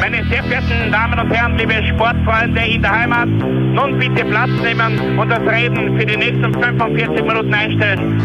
[0.00, 5.18] Meine sehr verehrten Damen und Herren, liebe Sportfreunde in der Heimat, nun bitte Platz nehmen
[5.18, 8.22] und das Reden für die nächsten 45 Minuten einstellen.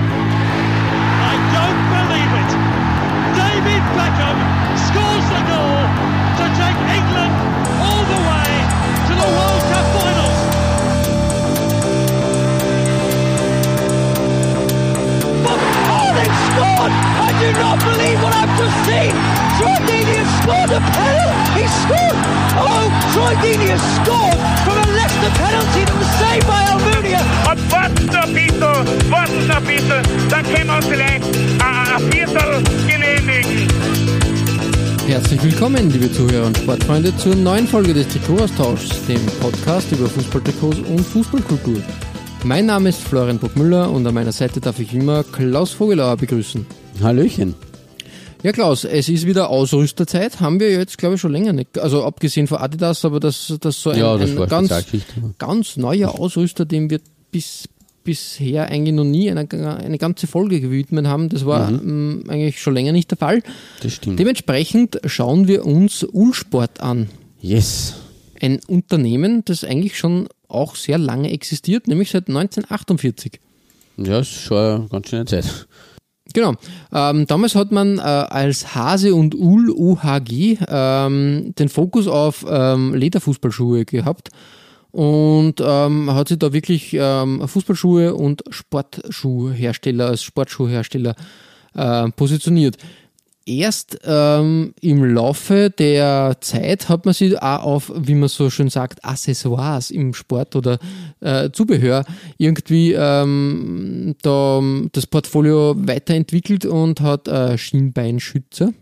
[17.44, 19.12] Do not believe what I've just seen!
[19.60, 21.60] Troy Deeney has scored a penalty!
[21.60, 22.18] He scored!
[22.56, 27.22] Oh, Troy Deeney has scored from a Leicester penalty that was saved by Almunia!
[29.56, 33.68] Ein bisschen, dann können wir uns vielleicht ein, ein Viertel genehmigen.
[35.06, 40.80] Herzlich willkommen, liebe Zuhörer und Sportfreunde, zur neuen Folge des Trikotaustauschs, dem Podcast über Fußballtrikots
[40.80, 41.82] und Fußballkultur.
[42.46, 46.66] Mein Name ist Florian Burgmüller und an meiner Seite darf ich immer Klaus Vogelauer begrüßen.
[47.02, 47.56] Hallöchen.
[48.44, 51.80] Ja, Klaus, es ist wieder Ausrüsterzeit, haben wir jetzt, glaube ich, schon länger nicht.
[51.80, 54.74] Also abgesehen von Adidas, aber das, das so ein, Ja, das ein ganz,
[55.38, 57.00] ganz neuer Ausrüster, dem wir
[57.32, 57.70] bis
[58.04, 61.30] bisher eigentlich noch nie eine, eine ganze Folge gewidmet haben.
[61.30, 63.42] Das war ähm, eigentlich schon länger nicht der Fall.
[63.82, 64.20] Das stimmt.
[64.20, 67.10] Dementsprechend schauen wir uns Ulsport an.
[67.40, 67.94] Yes.
[68.42, 73.40] Ein Unternehmen, das eigentlich schon auch sehr lange existiert, nämlich seit 1948.
[73.98, 75.68] Ja, ist schon eine ganz schöne Zeit.
[76.34, 76.54] Genau.
[76.92, 82.94] Ähm, damals hat man äh, als Hase und Ul OHG ähm, den Fokus auf ähm,
[82.96, 84.30] Lederfußballschuhe gehabt
[84.92, 91.16] und ähm, hat sich da wirklich ähm, Fußballschuhe und Sportschuhhersteller als Sportschuhhersteller
[91.76, 92.78] äh, positioniert.
[93.46, 98.70] Erst ähm, im Laufe der Zeit hat man sich auch auf, wie man so schön
[98.70, 100.80] sagt, Accessoires im Sport oder
[101.20, 102.06] äh, Zubehör
[102.38, 104.62] irgendwie ähm, da
[104.94, 108.74] das Portfolio weiterentwickelt und hat äh, Schienbeinschützer,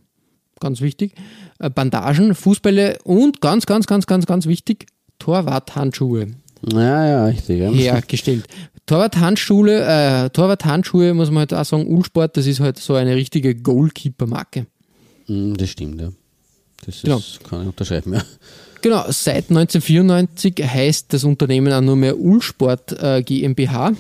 [0.60, 1.16] ganz wichtig,
[1.58, 4.86] äh, Bandagen, Fußbälle und ganz, ganz, ganz, ganz, ganz wichtig,
[5.18, 6.28] Torwarthandschuhe
[6.72, 7.60] Ja, ja, richtig.
[7.60, 7.72] Ja.
[7.72, 8.46] hergestellt.
[8.92, 13.56] Torwarthandschuhe, äh, Torwarthandschuhe muss man halt auch sagen, Ulsport, das ist halt so eine richtige
[13.56, 14.66] Goalkeeper-Marke.
[15.28, 16.10] Mm, Das stimmt, ja.
[16.86, 17.22] Das ist, Genau.
[17.50, 18.22] kann ich unterschreiben, ja.
[18.82, 23.94] Genau, seit 1994 heißt das Unternehmen auch nur mehr Ulsport äh, GmbH.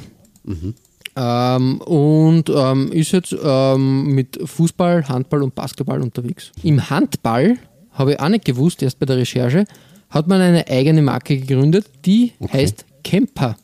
[1.15, 6.51] Ähm, und ähm, ist jetzt ähm, mit Fußball, Handball und Basketball unterwegs.
[6.63, 7.57] Im Handball,
[7.91, 9.63] habe ich auch nicht gewusst, erst bei der Recherche,
[10.09, 13.55] hat man eine eigene Marke gegründet, die heißt Kemper.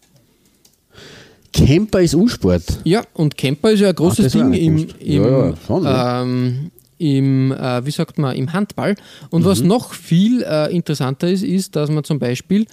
[1.65, 2.63] Camper ist U-Sport.
[2.83, 7.51] Ja, und Camper ist ja ein großes war Ding im, im, Ja, ja, ähm, im
[7.51, 8.95] äh, wie sagt man, im Handball.
[9.29, 9.67] Und was Mhm.
[9.67, 12.65] noch viel äh, interessanter ist, ist, dass man zum Beispiel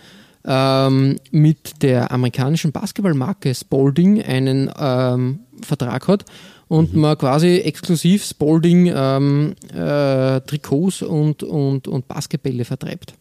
[0.46, 6.24] ähm, mit der amerikanischen Basketballmarke Spalding einen ähm, Vertrag hat
[6.68, 7.00] und Mhm.
[7.00, 13.14] man quasi exklusiv Spalding ähm, äh, Trikots und, und, und Basketbälle vertreibt.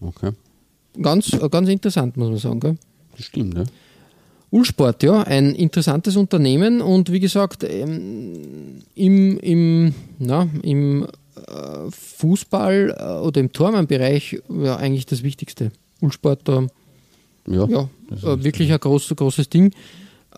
[0.00, 0.30] Okay.
[1.00, 2.60] Ganz, äh, ganz interessant, muss man sagen.
[2.60, 2.76] Gell?
[3.16, 3.64] Das stimmt, ja.
[4.50, 12.96] Ulsport, ja, ein interessantes Unternehmen und wie gesagt, ähm, im, im, na, im äh, Fußball
[12.98, 15.70] äh, oder im Tormannbereich ja eigentlich das Wichtigste.
[16.00, 16.66] Ulsport, äh,
[17.46, 17.68] Ja.
[17.68, 19.72] ja, äh, wirklich ein groß, großes Ding.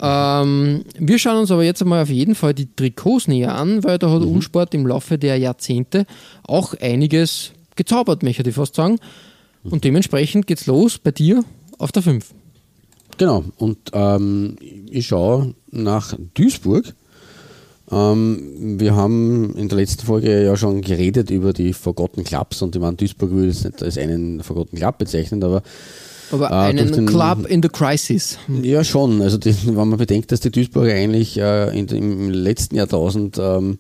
[0.01, 3.99] Ähm, wir schauen uns aber jetzt einmal auf jeden Fall die Trikots näher an, weil
[3.99, 6.07] da hat Ulsport im Laufe der Jahrzehnte
[6.43, 8.99] auch einiges gezaubert, möchte ich fast sagen.
[9.63, 11.45] Und dementsprechend geht's los bei dir
[11.79, 12.35] auf der 5.
[13.19, 13.45] Genau.
[13.57, 14.57] Und ähm,
[14.91, 16.95] ich schaue nach Duisburg.
[17.91, 22.77] Ähm, wir haben in der letzten Folge ja schon geredet über die Forgotten Clubs und
[22.77, 25.63] ich meine, Duisburg würde ich jetzt nicht als einen Forgotten Club bezeichnen, aber
[26.31, 28.39] Aber durch einen den- Club in the Crisis.
[28.63, 29.21] Ja, schon.
[29.23, 33.79] Also die, wenn man bedenkt, dass die Duisburger eigentlich äh, in, im letzten Jahrtausend, ähm,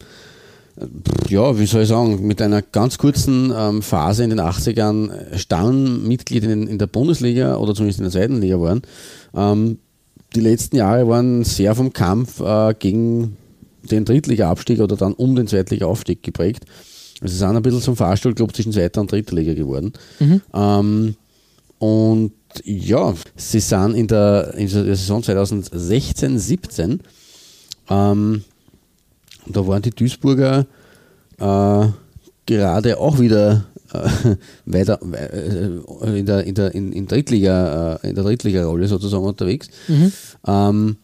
[1.29, 6.45] ja, wie soll ich sagen, mit einer ganz kurzen ähm, Phase in den 80ern Stammmitglied
[6.45, 8.83] in, in der Bundesliga oder zumindest in der zweiten Liga waren.
[9.35, 9.79] Ähm,
[10.35, 13.37] die letzten Jahre waren sehr vom Kampf äh, gegen
[13.83, 16.65] den Drittliga-Abstieg oder dann um den Zweitliga-Aufstieg geprägt.
[17.21, 19.93] Also sie sind ein bisschen zum Fahrstuhlclub zwischen zweiter und dritter Liga geworden.
[20.55, 21.17] Ähm,
[21.79, 22.33] und
[22.65, 27.01] ja, sie sind in der, in der Saison 2016, 17,
[27.89, 28.45] ähm,
[29.47, 30.67] da waren die Duisburger
[31.41, 31.89] äh,
[32.47, 38.15] gerade auch wieder äh, weiter äh, in der, in der, in, in Drittliga, äh, in
[38.15, 39.69] der Drittliga-Rolle sozusagen unterwegs.
[40.47, 40.97] Ähm,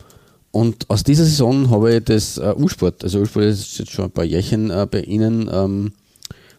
[0.50, 4.10] und aus dieser Saison habe ich das äh, U-Sport, also U-Sport ist jetzt schon ein
[4.10, 5.92] paar Jährchen äh, bei Ihnen ähm,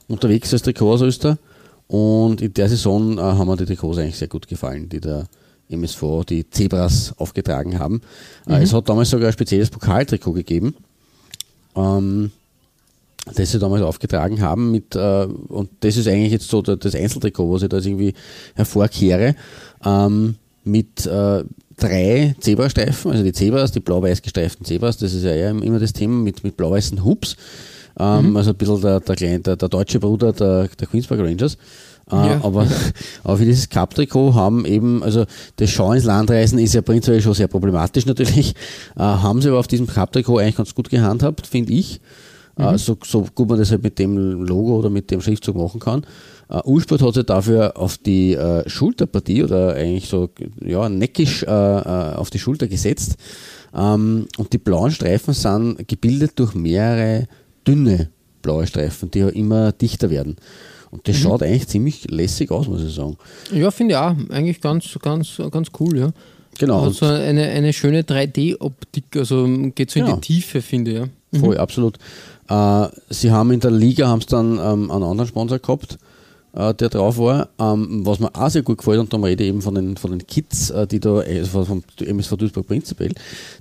[0.07, 1.37] unterwegs als Trikotausrüster.
[1.87, 5.25] Und in der Saison haben mir die Trikots eigentlich sehr gut gefallen, die der
[5.69, 8.01] MSV, die Zebras aufgetragen haben.
[8.47, 10.75] Äh, es hat damals sogar ein spezielles Pokaltrikot gegeben.
[11.75, 12.31] Ähm,
[13.35, 17.51] das sie damals aufgetragen haben mit, äh, und das ist eigentlich jetzt so das Einzeltrikot,
[17.51, 18.13] was ich da irgendwie
[18.55, 19.35] hervorkehre,
[19.85, 21.43] ähm, mit äh,
[21.77, 25.93] drei Zebrastreifen, also die Zebras, die blau-weiß gestreiften Zebras, das ist ja eher immer das
[25.93, 27.37] Thema mit, mit blau-weißen Hubs,
[27.99, 28.37] ähm, mhm.
[28.37, 31.57] also ein bisschen der, der, kleine, der, der deutsche Bruder der, der Queensburg Rangers.
[32.09, 32.39] Äh, ja.
[32.43, 32.67] aber,
[33.23, 35.25] aber für dieses Cup-Trikot haben eben, also
[35.57, 38.51] das Schauen ins Land reisen ist ja prinzipiell schon sehr problematisch natürlich,
[38.95, 41.99] äh, haben sie aber auf diesem Cup-Trikot eigentlich ganz gut gehandhabt, finde ich.
[42.57, 42.77] Äh, mhm.
[42.77, 46.05] so, so gut man das halt mit dem Logo oder mit dem Schriftzug machen kann.
[46.49, 50.29] Uh, Ursport hat sich dafür auf die uh, Schulterpartie oder eigentlich so
[50.63, 53.17] ja, neckisch uh, auf die Schulter gesetzt.
[53.73, 57.27] Um, ähm, und die blauen Streifen sind gebildet durch mehrere
[57.67, 58.09] dünne
[58.41, 60.37] blaue Streifen, die ja immer dichter werden.
[60.89, 61.21] Und das mhm.
[61.23, 63.17] schaut eigentlich ziemlich lässig aus, muss ich sagen.
[63.51, 64.15] Ja, finde ich auch.
[64.29, 66.11] Eigentlich ganz, ganz, ganz cool, ja.
[66.57, 66.83] Genau.
[66.83, 70.15] Also eine, eine schöne 3D-Optik, also geht so in ja.
[70.15, 70.97] die Tiefe, finde ich.
[70.97, 71.07] Ja.
[71.31, 71.39] Mhm.
[71.39, 71.97] Voll, absolut.
[72.49, 75.97] Äh, sie haben in der Liga haben dann ähm, einen anderen Sponsor gehabt,
[76.53, 77.49] äh, der drauf war.
[77.59, 80.11] Ähm, was mir auch sehr gut gefällt, und da rede ich eben von den, von
[80.11, 83.13] den Kids, äh, die da, also vom MSV Duisburg prinzipiell,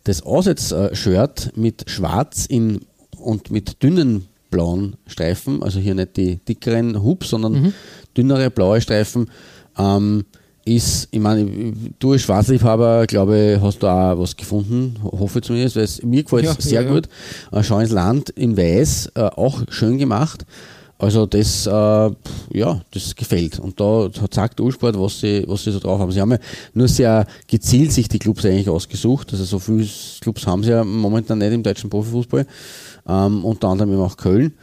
[0.04, 2.80] das Aussetz-Shirt mit schwarz in,
[3.18, 7.72] und mit dünnen blauen Streifen, also hier nicht die dickeren Hubs, sondern mhm.
[8.16, 9.28] dünnere blaue Streifen,
[9.76, 10.24] ähm,
[10.66, 15.84] ist, ich meine, du als Schwarzliebhaber, glaube hast du auch was gefunden, hoffe zumindest, weil
[15.84, 17.08] es mir gefällt ja, sehr ja, gut.
[17.52, 17.60] Ja.
[17.60, 20.44] Äh, Schau ins Land in Weiß, äh, auch schön gemacht.
[20.98, 23.58] Also das, äh, ja, das gefällt.
[23.58, 26.10] Und da sagt Ursport, was sie, was sie so drauf haben.
[26.10, 26.38] Sie haben ja
[26.72, 29.30] nur sehr gezielt sich die Clubs eigentlich ausgesucht.
[29.32, 29.86] Also so viele
[30.20, 32.46] Clubs haben sie ja momentan nicht im deutschen Profifußball.
[33.06, 34.54] Ähm, unter anderem eben auch Köln.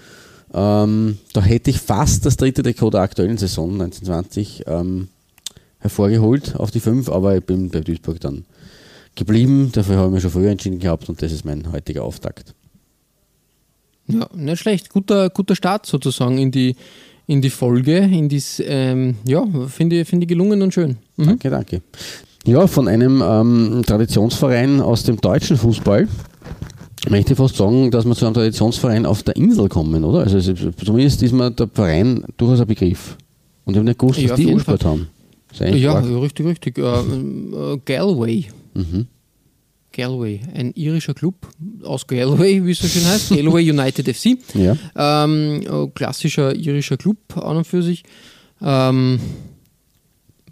[0.53, 5.07] Ähm, da hätte ich fast das dritte Trikot der aktuellen Saison 1920 ähm,
[5.83, 8.45] hervorgeholt auf die 5, aber ich bin bei Duisburg dann
[9.15, 9.69] geblieben.
[9.71, 12.55] Dafür habe ich mich schon früher entschieden gehabt und das ist mein heutiger Auftakt.
[14.07, 14.89] Ja, nicht schlecht.
[14.89, 16.75] Guter, guter Start sozusagen in die,
[17.27, 17.97] in die Folge.
[17.97, 20.97] In dies, ähm, ja, finde ich, find ich gelungen und schön.
[21.17, 21.25] Mhm.
[21.25, 21.81] Danke, danke.
[22.45, 26.07] Ja, von einem ähm, Traditionsverein aus dem deutschen Fußball
[27.09, 30.19] möchte ich fast sagen, dass wir zu einem Traditionsverein auf der Insel kommen, oder?
[30.19, 30.53] Also
[30.83, 33.17] zumindest ist mir der Verein durchaus ein Begriff.
[33.65, 35.07] Und ich habe nicht gewusst, dass ja, die Ursport haben.
[35.59, 36.05] Ja, arg.
[36.05, 36.77] richtig, richtig.
[36.77, 38.45] Äh, Galway.
[38.73, 39.07] Mhm.
[39.93, 41.35] Galway, ein irischer Club
[41.83, 44.37] aus Galway, wie es so schön heißt, Galway United FC.
[44.55, 44.75] Ja.
[44.95, 48.03] Ähm, äh, klassischer irischer Club an und für sich.
[48.61, 49.19] Ähm,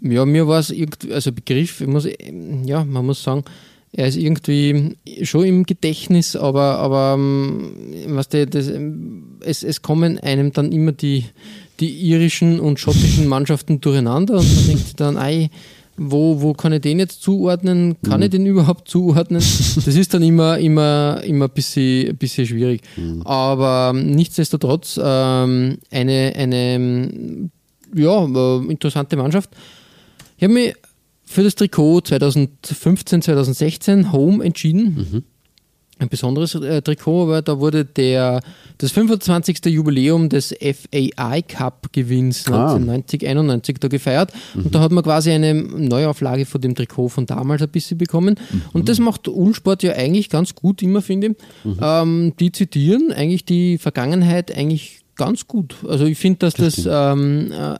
[0.00, 2.08] ja, mir war es irgendwie, also Begriff, muss,
[2.64, 3.44] ja, man muss sagen,
[3.92, 7.72] er ist irgendwie schon im Gedächtnis, aber, aber ähm,
[8.08, 8.70] was der, das,
[9.40, 11.26] es, es kommen einem dann immer die,
[11.78, 15.50] die irischen und schottischen Mannschaften durcheinander und man denkt dann, ei,
[15.98, 17.96] wo, wo kann ich den jetzt zuordnen?
[18.02, 18.24] Kann mhm.
[18.24, 19.40] ich den überhaupt zuordnen?
[19.40, 22.80] Das ist dann immer, immer, immer ein bisschen, bisschen schwierig.
[22.96, 23.22] Mhm.
[23.26, 27.50] Aber nichtsdestotrotz ähm, eine, eine
[27.94, 29.50] ja, äh, interessante Mannschaft.
[30.38, 30.74] Ich habe mich
[31.32, 35.08] für das Trikot 2015, 2016 Home entschieden.
[35.10, 35.24] Mhm
[36.02, 38.40] ein besonderes äh, Trikot, aber da wurde der,
[38.78, 39.64] das 25.
[39.66, 42.74] Jubiläum des FAI Cup Gewinns ah.
[42.74, 44.32] 1990, 91 da gefeiert.
[44.54, 44.64] Mhm.
[44.64, 48.36] Und da hat man quasi eine Neuauflage von dem Trikot von damals ein bisschen bekommen.
[48.50, 48.62] Mhm.
[48.72, 51.64] Und das macht Ulsport ja eigentlich ganz gut immer, finde ich.
[51.64, 51.78] Mhm.
[51.80, 55.76] Ähm, die zitieren eigentlich die Vergangenheit eigentlich ganz gut.
[55.86, 57.76] Also ich finde, dass das, das ähm, äh,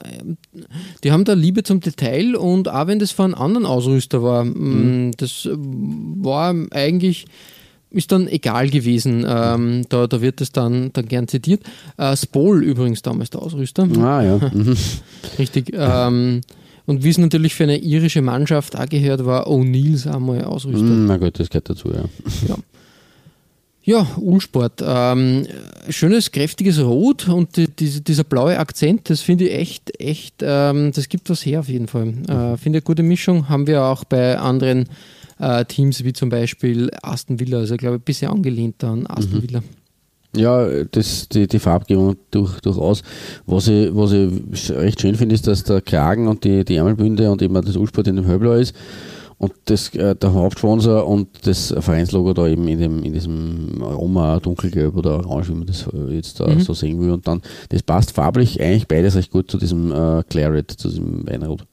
[1.03, 4.45] die haben da Liebe zum Detail und auch wenn das von einem anderen Ausrüster war,
[4.45, 5.13] mhm.
[5.17, 7.27] das war eigentlich
[7.93, 9.25] ist dann egal gewesen.
[9.29, 11.63] Ähm, da, da wird es dann, dann gern zitiert.
[11.99, 13.87] Äh, Spol übrigens damals der Ausrüster.
[13.99, 14.41] Ah ja.
[14.53, 14.77] Mhm.
[15.39, 15.73] Richtig.
[15.75, 16.41] Ähm,
[16.87, 20.83] und wie es natürlich für eine irische Mannschaft auch gehört, war O'Neills einmal Ausrüster.
[20.83, 22.05] Mhm, na gut, das gehört dazu, ja.
[22.49, 22.57] Ja,
[23.85, 24.83] ja Ulsport.
[24.85, 25.47] Ähm,
[25.89, 30.93] schönes, kräftiges Rot und die, die, dieser blaue Akzent, das finde ich echt, echt, ähm,
[30.95, 32.09] das gibt was her auf jeden Fall.
[32.09, 33.49] Äh, finde ich eine gute Mischung.
[33.49, 34.89] Haben wir auch bei anderen
[35.39, 39.39] äh, Teams wie zum Beispiel Aston Villa, also glaube ich ein bisschen angelehnt an Aston
[39.39, 39.43] mhm.
[39.43, 39.63] Villa.
[40.35, 43.03] Ja, das, die, die Farbgebung durch, durchaus.
[43.45, 47.31] Was ich, was ich recht schön finde, ist, dass der Kragen und die, die Ärmelbünde
[47.31, 48.75] und eben das Ursport in dem Hellblau ist
[49.43, 54.39] und das, äh, der Hauptsponsor und das Vereinslogo da eben in, dem, in diesem Aroma
[54.39, 56.61] dunkelgelb oder orange, wie man das äh, jetzt da mhm.
[56.61, 57.11] so sehen will.
[57.11, 61.27] Und dann, das passt farblich eigentlich beides recht gut zu diesem äh, Claret, zu diesem
[61.27, 61.65] Weinrot.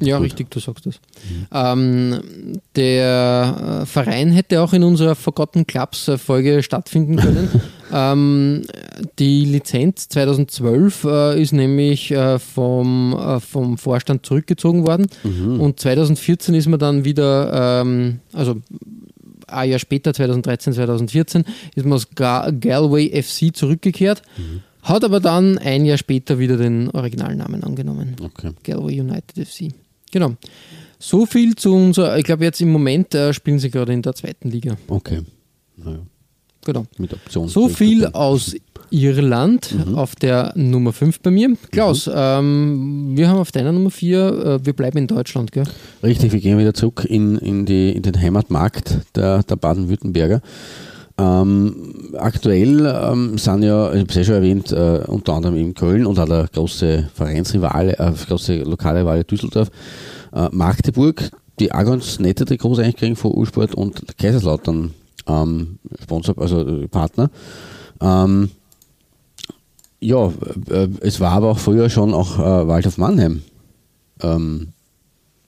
[0.00, 0.26] Ja, gut.
[0.26, 1.00] richtig, du sagst das.
[1.26, 1.46] Mhm.
[1.50, 7.48] Ähm, der äh, Verein hätte auch in unserer Forgotten Clubs Folge stattfinden können.
[7.92, 8.62] ähm,
[9.18, 15.60] die Lizenz 2012 äh, ist nämlich äh, vom, äh, vom Vorstand zurückgezogen worden mhm.
[15.60, 18.56] und 2014 ist man dann wieder, ähm, also
[19.46, 24.22] ein Jahr später, 2013, 2014, ist man aus Ga Galway FC zurückgekehrt,
[24.82, 28.16] hat aber dann ein Jahr später wieder den Originalnamen angenommen.
[28.22, 28.52] Okay.
[28.62, 29.72] Galway United FC.
[30.10, 30.34] Genau.
[30.98, 34.14] So viel zu unserer, ich glaube jetzt im Moment äh, spielen sie gerade in der
[34.14, 34.76] zweiten Liga.
[34.88, 35.22] Okay.
[35.76, 36.00] Naja,
[36.68, 36.84] Genau.
[36.98, 37.48] mit Option.
[37.48, 38.54] So viel aus
[38.90, 41.56] Irland auf der Nummer 5 bei mir.
[41.72, 45.64] Klaus, ähm, wir haben auf deiner Nummer 4, äh, wir bleiben in Deutschland, gell?
[46.02, 50.42] Richtig, wir gehen wieder zurück in, in, die, in den Heimatmarkt der, der Baden-Württemberger.
[51.16, 55.72] Ähm, aktuell ähm, sind ja, ich habe es ja schon erwähnt, äh, unter anderem in
[55.72, 59.70] Köln und auch der große Vereinsrivale, äh, große lokale Rivale Düsseldorf,
[60.34, 64.92] äh, Magdeburg, die auch ganz nette Trikots eigentlich kriegen von U-Sport und Kaiserslautern
[65.28, 67.30] ähm, Sponsor, also äh, Partner.
[68.00, 68.50] Ähm,
[70.00, 70.32] ja,
[70.70, 73.42] äh, es war aber auch früher schon auch äh, Waldhof Mannheim
[74.22, 74.68] ähm,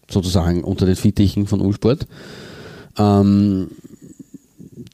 [0.08, 2.06] sozusagen unter den Fittichen von U-Sport.
[2.98, 3.68] Ähm,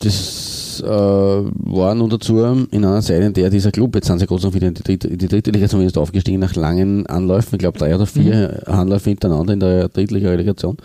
[0.01, 4.27] das äh, war nun dazu in einer Zeit, in der dieser Club, jetzt sind sie
[4.29, 7.55] sei Dank wieder in die dritte, in die dritte Liga zumindest aufgestiegen, nach langen Anläufen,
[7.55, 10.77] ich glaube drei oder vier Anläufe hintereinander in der Drittliga-Relegation.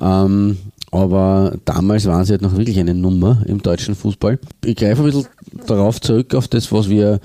[0.00, 0.56] Ähm,
[0.92, 4.38] aber damals waren sie halt noch wirklich eine Nummer im deutschen Fußball.
[4.62, 5.26] Ich greife ein bisschen
[5.66, 7.18] darauf zurück, auf das, was wir,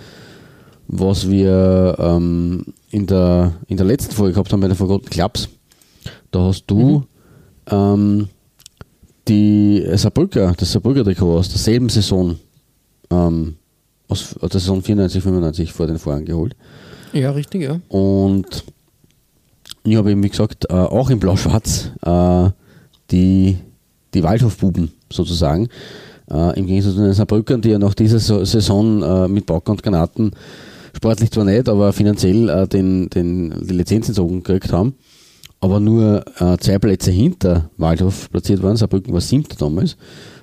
[0.87, 5.49] was wir ähm, in, der, in der letzten Folge gehabt haben bei den Forgotten Clubs.
[6.31, 7.03] Da hast du
[7.69, 8.29] ähm,
[9.27, 12.37] die Saarbrücker, das Saarbrücker Trikot aus derselben Saison,
[13.09, 13.55] ähm,
[14.07, 16.55] aus, aus der Saison 94, 95 vor den Vorhang geholt.
[17.11, 17.81] Ja, richtig, ja.
[17.89, 18.63] Und
[19.83, 22.49] ich habe eben, wie gesagt, äh, auch in Blau-Schwarz äh,
[23.11, 23.57] die,
[24.13, 25.67] die Waldhofbuben sozusagen.
[26.29, 29.67] Äh, Im Gegensatz zu den Saarbrückern, die ja nach dieser So- Saison äh, mit Bock
[29.69, 30.31] und Granaten
[30.95, 34.95] sportlich zwar nicht, aber finanziell äh, den, den, die Lizenz entzogen gekriegt haben,
[35.61, 38.75] aber nur äh, zwei Plätze hinter Waldhof platziert waren.
[38.77, 39.95] Saarbrücken war siebter damals.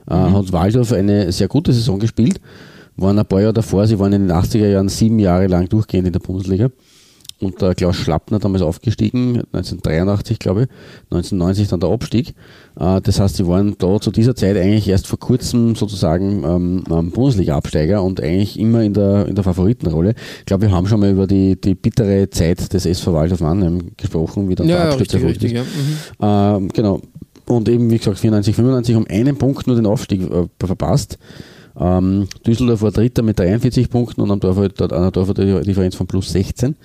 [0.09, 2.41] Äh, Hat Waldhof eine sehr gute Saison gespielt,
[2.97, 6.07] waren ein paar Jahre davor, sie waren in den 80er Jahren sieben Jahre lang durchgehend
[6.07, 6.71] in der Bundesliga.
[7.45, 10.69] Und der Klaus Schlappner damals aufgestiegen, 1983 glaube ich,
[11.11, 12.35] 1990 dann der Abstieg.
[12.79, 16.85] Äh, Das heißt, sie waren da zu dieser Zeit eigentlich erst vor kurzem sozusagen ähm,
[16.91, 20.15] ähm, Bundesliga-Absteiger und eigentlich immer in der, in der Favoritenrolle.
[20.41, 23.93] Ich glaube, wir haben schon mal über die, die bittere Zeit des SV Waldhof Mannheim
[23.97, 25.63] gesprochen, wie dann Ja, der ja, Absturz richtig, richtig, ja.
[25.63, 26.65] Mhm.
[26.65, 27.01] Ähm, genau.
[27.47, 31.19] Und eben, wie gesagt, 94, 95 um einen Punkt nur den Aufstieg äh, verpasst.
[31.79, 36.07] Ähm, Düsseldorf war Dritter mit 43 Punkten und am Dorf hat dort einer Tordifferenz von
[36.07, 36.77] plus 16.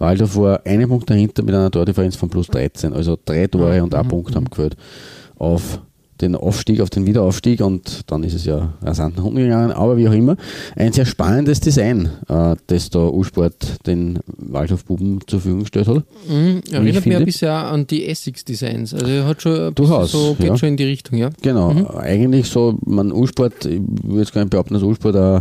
[0.00, 2.92] Waldorf war einen Punkt dahinter mit einer Tordifferenz von plus 13.
[2.92, 4.76] Also drei Tore und ein Punkt haben gefällt
[5.38, 5.80] auf
[6.20, 9.72] den Aufstieg, auf den Wiederaufstieg und dann ist es ja rasant nach unten gegangen.
[9.72, 10.36] Aber wie auch immer,
[10.76, 16.04] ein sehr spannendes Design, äh, das da U-Sport den Waldhofbuben zur Verfügung gestellt hat.
[16.28, 16.62] Mhm.
[16.70, 18.94] Erinnert mich ein bisschen an die Essex-Designs.
[18.94, 20.56] Also er hat schon ein Durchaus, so, geht ja.
[20.56, 21.30] schon in die Richtung, ja.
[21.42, 25.40] Genau, eigentlich so, man U-Sport, ich würde jetzt gar nicht behaupten, dass U-Sport ein,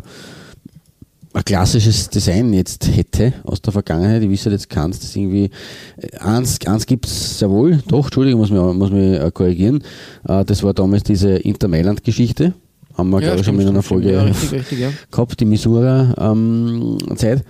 [1.33, 4.23] ein klassisches Design jetzt hätte aus der Vergangenheit.
[4.23, 5.51] Ich wüsste jetzt keins, das irgendwie,
[5.97, 9.83] äh, eins, eins gibt es sehr wohl, doch, Entschuldigung, muss mich, muss mich äh, korrigieren.
[10.27, 12.53] Äh, Das war damals diese Inter-Mailand-Geschichte.
[12.97, 14.89] Haben wir, glaube ich, schon in einer stimmt, Folge Ja, richtig, richtig, ja.
[15.11, 17.43] gehabt, die Missoura-Zeit.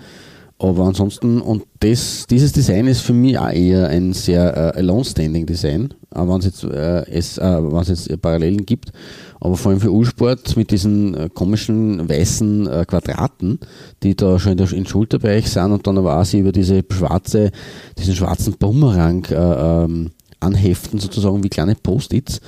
[0.62, 5.94] Aber ansonsten, und das, dieses Design ist für mich auch eher ein sehr äh, Alone-Standing-Design,
[6.14, 8.92] auch wenn es jetzt, äh, es, äh, wenn es jetzt Parallelen gibt.
[9.40, 13.60] Aber vor allem für U-Sport mit diesen äh, komischen weißen äh, Quadraten,
[14.04, 16.84] die da schon in der, im Schulterbereich sind und dann aber auch sie über diese
[16.92, 17.52] schwarze,
[17.98, 20.12] diesen schwarzen Bumerang äh, ähm,
[20.42, 22.42] anheften, sozusagen wie kleine Post-its,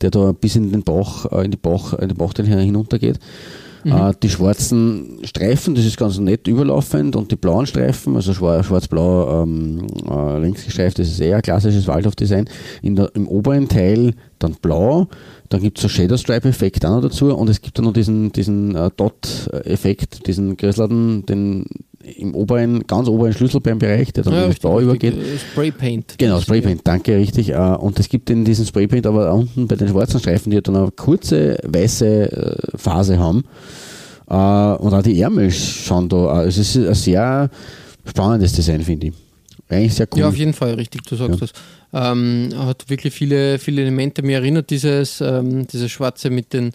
[0.00, 3.20] der da bis in den Bauch, äh, in die Bauch, in den Bauchteil hinuntergeht.
[3.84, 8.62] Äh, die schwarzen Streifen, das ist ganz nett überlaufend und die blauen Streifen, also schwar-
[8.62, 12.48] schwarz-blau ähm, äh, längs gestreift, das ist eher ein klassisches Waldhof-Design.
[12.82, 15.08] Im oberen Teil dann blau,
[15.48, 18.32] dann gibt es so Shadow Stripe-Effekt auch noch dazu und es gibt dann noch diesen,
[18.32, 21.66] diesen äh, Dot-Effekt, diesen Grisladen, den
[22.18, 25.14] im oberen, ganz oberen Schlüsselbeinbereich, der dann ja in das richtig, Blau übergeht.
[25.14, 26.14] Äh, Spraypaint.
[26.18, 27.50] Genau, Spraypaint, danke, richtig.
[27.50, 30.76] Äh, Und es gibt in diesen Spraypaint aber unten bei den schwarzen Streifen, die dann
[30.76, 33.44] eine kurze weiße äh, Phase haben.
[34.26, 37.50] Und auch die Ärmel schauen da, es ist ein sehr
[38.06, 39.12] spannendes Design, finde ich.
[39.68, 40.20] Eigentlich sehr cool.
[40.20, 41.46] Ja, auf jeden Fall, richtig, du sagst Ja.
[41.46, 41.52] das.
[41.94, 44.22] Ähm, hat wirklich viele, viele Elemente.
[44.22, 46.72] Mir erinnert dieses, ähm, dieses Schwarze mit den,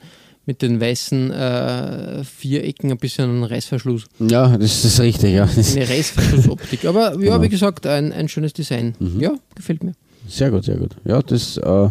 [0.48, 4.06] mit den weißen äh, Vierecken ein bisschen einen Reißverschluss.
[4.20, 5.44] Ja, das ist richtig, ja.
[5.44, 6.86] Eine Reißverschlussoptik.
[6.86, 7.42] Aber ja, Genau.
[7.44, 8.96] wie gesagt, ein, ein schönes Design.
[9.20, 9.94] Ja, gefällt mir.
[10.28, 10.96] Sehr gut, sehr gut.
[11.06, 11.90] Ja, das äh,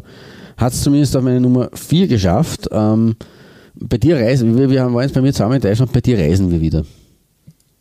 [0.56, 2.66] hat es zumindest auf meine Nummer 4 geschafft.
[2.72, 3.14] Ähm,
[3.78, 6.18] bei dir reisen, wir, wir haben- waren jetzt bei mir zusammen in Deutschland, bei dir
[6.18, 6.82] reisen wir wieder.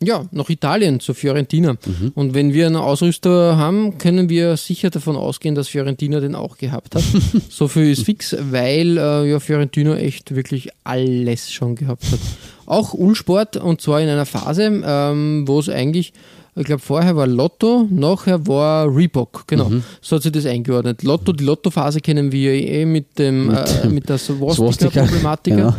[0.02, 1.72] Ja, nach Italien, zu Fiorentina.
[1.72, 2.12] Mhm.
[2.14, 6.58] Und wenn wir einen Ausrüster haben, können wir sicher davon ausgehen, dass Fiorentina den auch
[6.58, 7.02] gehabt hat.
[7.48, 12.20] so viel ist fix, weil äh, ja Fiorentina echt wirklich alles schon gehabt hat.
[12.66, 16.12] Auch Ulsport und zwar in einer Phase, ähm, wo es eigentlich,
[16.56, 19.68] ich glaube vorher war Lotto, nachher war Reebok, genau.
[19.68, 19.82] Mhm.
[20.00, 21.02] So hat sich das eingeordnet.
[21.02, 25.54] Lotto, die Lotto-Phase kennen wir eh mit dem äh, mit der Swastika, Swastika-Problematik.
[25.56, 25.74] genau.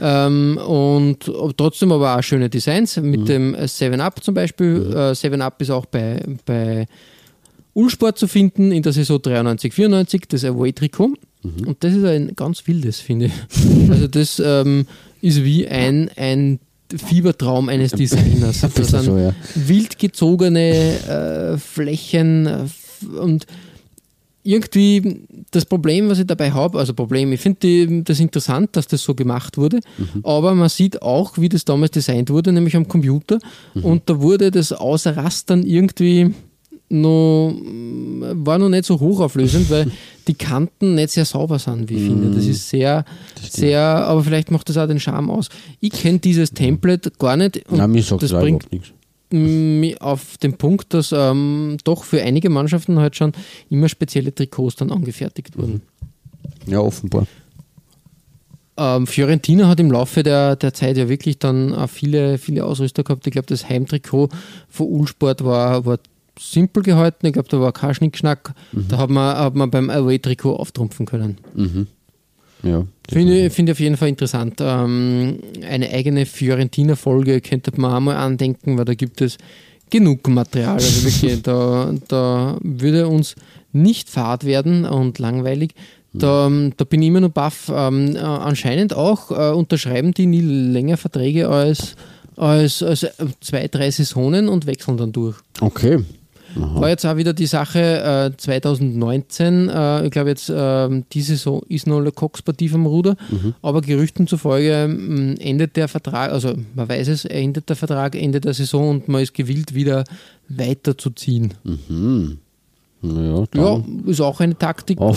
[0.00, 1.18] Ähm, und
[1.56, 3.10] trotzdem aber auch schöne Designs Mhm.
[3.10, 4.90] mit dem 7-Up zum Beispiel.
[4.92, 6.86] Äh, 7-Up ist auch bei, bei
[7.74, 11.08] Ulsport zu finden in der Saison 93, 94, das Away-Trikot.
[11.42, 11.66] Mhm.
[11.66, 13.32] Und das ist ein ganz wildes, finde ich.
[13.90, 14.86] Also das ähm,
[15.20, 16.60] ist wie ein, ein
[16.96, 18.60] Fiebertraum eines Designers.
[18.60, 19.34] Das sind so, ja.
[19.54, 23.46] wild gezogene äh, Flächen äh, und
[24.42, 29.02] irgendwie das Problem, was ich dabei habe, also Problem, ich finde das interessant, dass das
[29.02, 29.80] so gemacht wurde,
[30.22, 33.38] aber man sieht auch, wie das damals designt wurde, nämlich am Computer
[33.74, 36.32] und da wurde das Ausrastern irgendwie
[36.90, 37.54] noch,
[38.34, 39.90] war noch nicht so hochauflösend, weil
[40.26, 42.30] die Kanten nicht sehr sauber sind, wie ich finde.
[42.34, 43.04] Das ist sehr,
[43.40, 45.48] sehr, aber vielleicht macht das auch den Charme aus.
[45.80, 48.92] Ich kenne dieses Template gar nicht und Nein, mir sagt das das bringt nichts.
[50.00, 53.32] auf den Punkt, dass ähm, doch für einige Mannschaften halt schon
[53.70, 55.82] immer spezielle Trikots dann angefertigt wurden.
[56.66, 57.26] Ja, offenbar.
[58.76, 63.04] Ähm, Fiorentina hat im Laufe der, der Zeit ja wirklich dann auch viele, viele Ausrüster
[63.04, 63.26] gehabt.
[63.26, 64.30] Ich glaube, das Heimtrikot
[64.68, 65.98] von Ulsport war, war
[66.40, 67.26] simpel gehalten.
[67.26, 68.54] Ich glaube, da war kein Schnickschnack.
[68.72, 71.38] Da hat man, hat man beim Away-Trikot auftrumpfen können.
[72.62, 72.86] Ja.
[73.08, 74.56] Finde ich finde ich auf jeden Fall interessant.
[74.60, 79.38] Ähm, eine eigene Fiorentina-Folge könnte man auch mal andenken, weil da gibt es
[79.90, 80.74] genug Material.
[80.74, 83.34] Also wirklich, da, da würde uns
[83.72, 85.74] nicht fad werden und langweilig.
[86.12, 87.70] Da, da bin ich immer noch baff.
[87.72, 91.94] Ähm, äh, anscheinend auch äh, unterschreiben die nie länger Verträge als,
[92.36, 95.36] als, als äh, zwei, drei Saisonen und wechseln dann durch.
[95.60, 96.00] Okay.
[96.54, 99.68] War jetzt auch wieder die Sache äh, 2019.
[99.68, 103.16] Äh, ich glaube, jetzt ähm, diese Saison ist noch Cox-Partie vom Ruder,
[103.62, 108.40] aber Gerüchten zufolge mh, endet der Vertrag, also man weiß es, endet der Vertrag Ende
[108.40, 110.04] der Saison und man ist gewillt, wieder
[110.48, 111.54] weiterzuziehen.
[113.02, 113.44] Ja, Ja,
[113.78, 114.04] dann.
[114.06, 115.00] ist auch eine Taktik.
[115.00, 115.14] Ähm,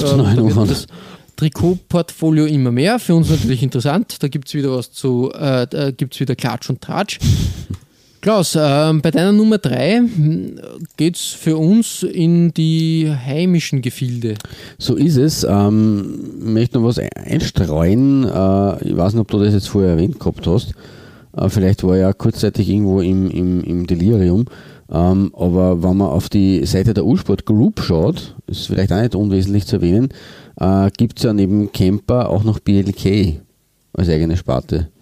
[0.56, 0.88] da das
[1.36, 3.00] Trikotportfolio immer mehr.
[3.00, 4.22] Für uns natürlich interessant.
[4.22, 7.20] Da gibt es wieder was zu, äh, da gibt es wieder Klatsch und Tratsch.
[8.24, 10.04] Klaus, ähm, bei deiner Nummer 3
[10.96, 14.36] geht es für uns in die heimischen Gefilde.
[14.78, 15.44] So ist es.
[15.44, 18.24] Ähm, ich möchte noch was einstreuen.
[18.24, 20.74] Äh, ich weiß nicht, ob du das jetzt vorher erwähnt gehabt hast.
[21.36, 24.46] Äh, vielleicht war er ja kurzzeitig irgendwo im, im, im Delirium.
[24.90, 29.16] Ähm, aber wenn man auf die Seite der Ulsport Group schaut, ist vielleicht auch nicht
[29.16, 30.08] unwesentlich zu erwähnen,
[30.62, 33.42] äh, gibt es ja neben Camper auch noch BLK
[33.92, 34.93] als eigene Sparte.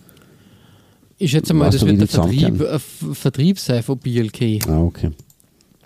[1.21, 2.07] Ich schätze mal, Weißt das wird der?
[2.07, 2.79] Vertrieb, äh,
[3.13, 4.67] Vertrieb sein von BLK.
[4.67, 5.11] Ah, okay.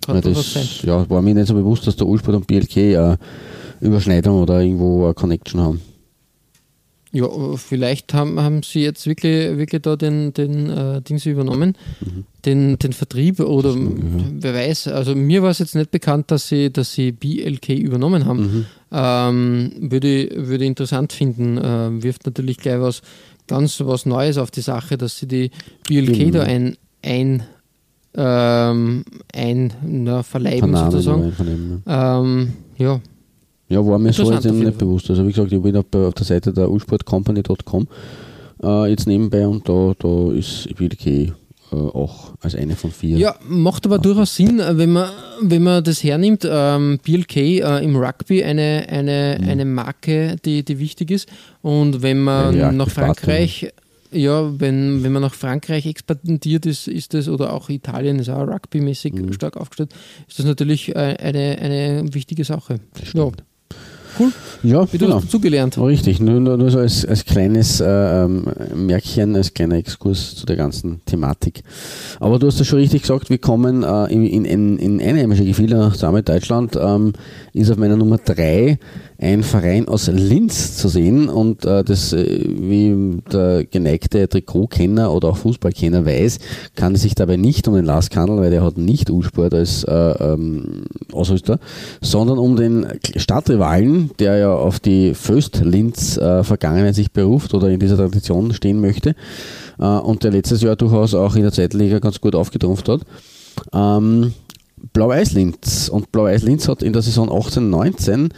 [0.08, 3.18] Ja, das ja, war mir nicht so bewusst, dass der Ulsport und BLK eine
[3.82, 5.82] Überschneidung oder irgendwo eine Connection haben.
[7.12, 11.78] Ja, äh, vielleicht haben, haben sie jetzt wirklich, wirklich da den, den äh, Dings übernommen,
[12.46, 14.88] den, den Vertrieb oder wer weiß.
[14.88, 18.68] Also mir war es jetzt nicht bekannt, dass sie, dass sie BLK übernommen haben.
[18.92, 21.58] Ähm, würde, würde interessant finden.
[21.58, 23.02] Äh, wirft natürlich gleich was
[23.48, 25.52] ganz was Neues auf die Sache, dass sie die
[25.88, 26.32] BLK Genau.
[26.40, 27.44] da ein, ein,
[28.16, 29.04] ähm,
[29.34, 31.18] ein na, verleiben Vernahmen sozusagen.
[31.20, 33.00] oder einvernehmen, Ähm, ja,
[33.70, 35.10] Ja, war mir so jetzt eben nicht bewusst.
[35.10, 37.88] Also wie gesagt, ich bin auf der auf der Seite der ulsportcompany.com
[38.64, 41.34] äh, jetzt nebenbei und da, da ist BLK
[41.76, 43.18] auch als eine von vier.
[43.18, 45.10] Ja, macht aber durchaus Sinn, äh, wenn man,
[45.42, 46.48] wenn man das hernimmt.
[46.50, 51.30] Ähm, BLK äh, im Rugby eine, eine, eine Marke, die, die wichtig ist.
[51.62, 52.90] Und wenn man Ja, nach.
[52.90, 53.74] Frankreich,
[54.12, 58.48] ja, wenn, wenn man nach Frankreich expandiert ist, ist das, oder auch Italien ist auch
[58.48, 59.94] rugbymäßig stark aufgestellt,
[60.28, 62.80] ist das natürlich äh, eine, eine wichtige Sache.
[63.14, 63.32] Ja.
[64.20, 64.32] Cool,
[64.64, 65.18] ja wie du genau.
[65.18, 65.78] hast dazugelernt.
[65.78, 70.56] Richtig, nur, nur, so als, als kleines äh, ähm, Märkchen, als kleiner Exkurs zu der
[70.56, 71.64] ganzen Thematik.
[72.20, 75.46] Aber du hast das schon richtig gesagt, wir kommen äh, in, in, in, in einheimische
[75.46, 77.14] Gefilde nach Deutschland, ähm,
[77.54, 78.80] ist auf meiner Nummer 3
[79.18, 85.30] ein Verein aus Linz zu sehen und äh, das, äh, wie der geneigte Trikotkenner oder
[85.30, 86.40] auch Fußballkenner weiß,
[86.76, 89.84] kann es sich dabei nicht um den Lars Kandel, weil der hat nicht U-Sport als
[89.86, 91.60] äh, ähm, Ausrüster,
[92.02, 98.54] sondern um den Stadtrivalen, der ja auf die Föst-Linz-Vergangenheit sich beruft oder in dieser Tradition
[98.54, 99.16] stehen möchte
[99.80, 103.02] äh, und der letztes Jahr durchaus auch in der Zweitliga ganz gut aufgetrumpft hat.
[103.74, 104.34] Ähm,
[104.94, 108.30] Blau-Weiß Linz und Blau-Weiß Linz hat in der Saison 18-19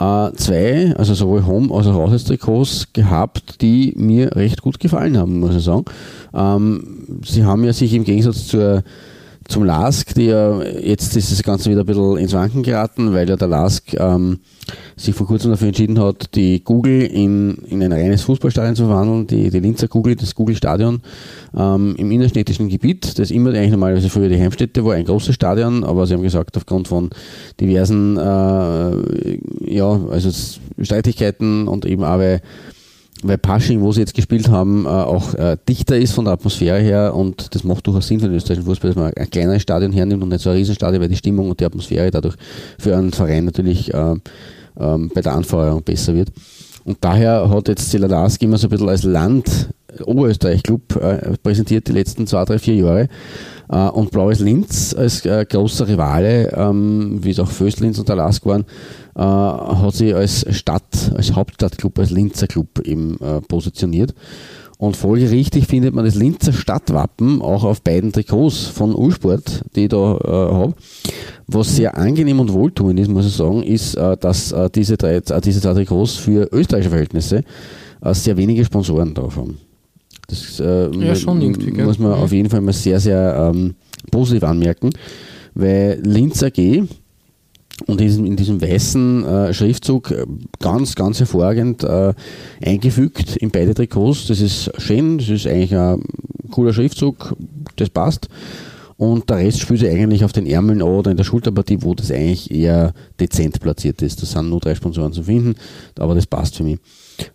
[0.00, 5.40] äh, zwei, also sowohl Home- als auch Auswärtstrikots gehabt, die mir recht gut gefallen haben,
[5.40, 5.84] muss ich sagen.
[6.34, 8.82] Ähm, sie haben ja sich im Gegensatz zur
[9.50, 13.28] zum LASK, die ja jetzt ist das Ganze wieder ein bisschen ins Wanken geraten, weil
[13.28, 14.38] ja der LASK ähm,
[14.96, 19.26] sich vor kurzem dafür entschieden hat, die Google in, in ein reines Fußballstadion zu verwandeln,
[19.26, 21.00] die, die Linzer Google, das Google-Stadion
[21.56, 25.82] ähm, im innerstädtischen Gebiet, das immer eigentlich normalerweise früher die Heimstätte war, ein großes Stadion,
[25.82, 27.10] aber sie haben gesagt, aufgrund von
[27.60, 30.30] diversen äh, ja, also
[30.80, 32.40] Streitigkeiten und eben auch weil
[33.22, 36.80] weil Pasching, wo sie jetzt gespielt haben, äh, auch äh, dichter ist von der Atmosphäre
[36.80, 39.92] her und das macht durchaus Sinn für den österreichischen Fußball, dass man ein kleineres Stadion
[39.92, 42.36] hernimmt und nicht so ein Riesenstadion, weil die Stimmung und die Atmosphäre dadurch
[42.78, 44.14] für einen Verein natürlich äh,
[44.78, 46.30] ähm, bei der Anfeuerung besser wird.
[46.84, 49.70] Und daher hat jetzt Zeladarski immer so ein bisschen als Land
[50.04, 53.08] Oberösterreich-Club äh, präsentiert die letzten zwei, drei, vier Jahre.
[53.68, 58.16] Äh, und Blaues Linz als äh, großer Rivale, ähm, wie es auch Föstlinz und der
[58.16, 58.64] Lask waren,
[59.16, 64.14] äh, hat sich als Stadt, als Hauptstadtclub, als Linzer Club eben äh, positioniert.
[64.78, 69.88] Und folgerichtig findet man das Linzer Stadtwappen auch auf beiden Trikots von Ulsport, die ich
[69.90, 70.74] da äh, habe.
[71.52, 75.16] Was sehr angenehm und wohltuend ist, muss ich sagen, ist, äh, dass äh, diese, drei,
[75.16, 77.44] äh, diese zwei Trikots für österreichische Verhältnisse
[78.12, 79.58] sehr wenige Sponsoren drauf haben.
[80.26, 82.16] Das ja, schon irgendwie, muss man ja.
[82.16, 83.74] auf jeden Fall mal sehr, sehr ähm,
[84.10, 84.88] positiv anmerken,
[85.54, 86.56] weil Linz AG
[87.86, 90.14] und in diesem, in diesem weißen äh, Schriftzug
[90.60, 92.14] ganz, ganz hervorragend äh,
[92.64, 94.28] eingefügt in beide Trikots.
[94.28, 96.02] Das ist schön, das ist eigentlich ein
[96.50, 97.36] cooler Schriftzug,
[97.76, 98.28] das passt.
[99.00, 102.10] Und der Rest spielt sich eigentlich auf den Ärmeln oder in der Schulterpartie, wo das
[102.10, 104.20] eigentlich eher dezent platziert ist.
[104.20, 105.54] Da sind nur drei Sponsoren zu finden,
[105.98, 106.78] aber das passt für mich.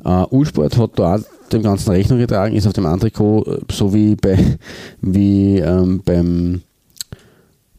[0.06, 1.20] Uh, Ulsport hat da auch
[1.52, 4.38] dem Ganzen Rechnung getragen, ist auf dem Antrikot so wie, bei,
[5.02, 6.62] wie ähm, beim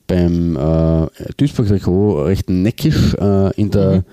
[0.08, 4.04] beim äh, Duisburg-Trikot recht neckisch äh, in, der, mhm.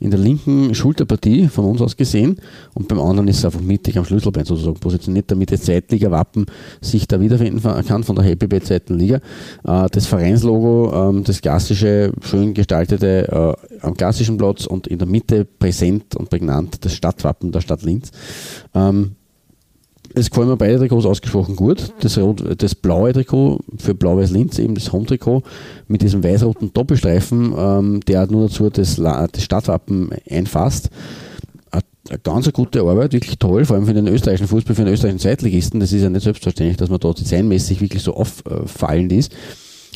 [0.00, 2.36] In der linken Schulterpartie von uns aus gesehen
[2.74, 6.46] und beim anderen ist es einfach mittig am Schlüsselbein sozusagen positioniert, damit das Zweitliga-Wappen
[6.80, 9.16] sich da wiederfinden kann von der Happy Bad Zweitenliga.
[9.64, 15.08] Äh, das Vereinslogo, ähm, das klassische, schön gestaltete äh, am klassischen Platz und in der
[15.08, 18.10] Mitte präsent und prägnant das Stadtwappen der Stadt Linz.
[20.18, 21.92] Es gefallen mir beide Trikots ausgesprochen gut.
[22.00, 22.18] Das,
[22.56, 25.42] das blaue Trikot für Blau-Weiß Linz, eben das Home-Trikot
[25.88, 30.88] mit diesem weiß-roten Doppelstreifen, ähm, der nur dazu das, das Stadtwappen einfasst.
[31.70, 35.20] Eine ganz gute Arbeit, wirklich toll, vor allem für den österreichischen Fußball, für den österreichischen
[35.20, 35.80] Zweitligisten.
[35.80, 39.34] Das ist ja nicht selbstverständlich, dass man dort designmäßig wirklich so auffallend ist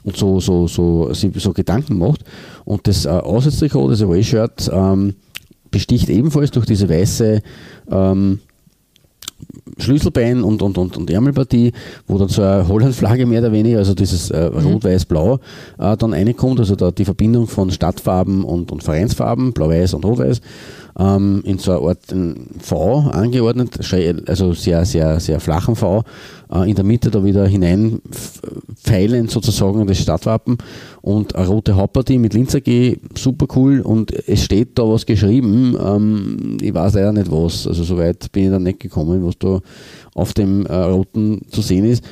[0.05, 2.25] und so, so, so, so, so Gedanken macht.
[2.67, 5.15] Und das äh, Auswärtstrikot, das Away-Shirt, ähm,
[5.71, 7.41] besticht ebenfalls durch diese weiße
[7.91, 8.41] ähm,
[9.79, 11.73] Schlüsselbein und, und, und, und Ärmelpartie,
[12.07, 14.67] wo dann so eine Hollandflagge mehr oder weniger, also dieses äh, mhm.
[14.67, 15.39] Rot-Weiß-Blau,
[15.79, 20.41] äh, dann reinkommt, also da die Verbindung von Stadtfarben und, und Vereinsfarben, Blau-Weiß und Rot-Weiß
[21.01, 22.15] ähm, in so einer Art
[22.61, 23.79] V angeordnet,
[24.27, 26.05] also sehr, sehr, sehr flachen V,
[26.53, 28.01] äh, in der Mitte da wieder hinein
[28.75, 30.59] pfeilen sozusagen das Stadtwappen
[31.01, 35.77] und eine rote Hauptpartie mit Linzer G, super cool und es steht da was geschrieben,
[35.83, 39.61] ähm, ich weiß leider nicht was, also soweit bin ich dann nicht gekommen, was da
[40.15, 42.05] auf dem äh, roten zu sehen ist.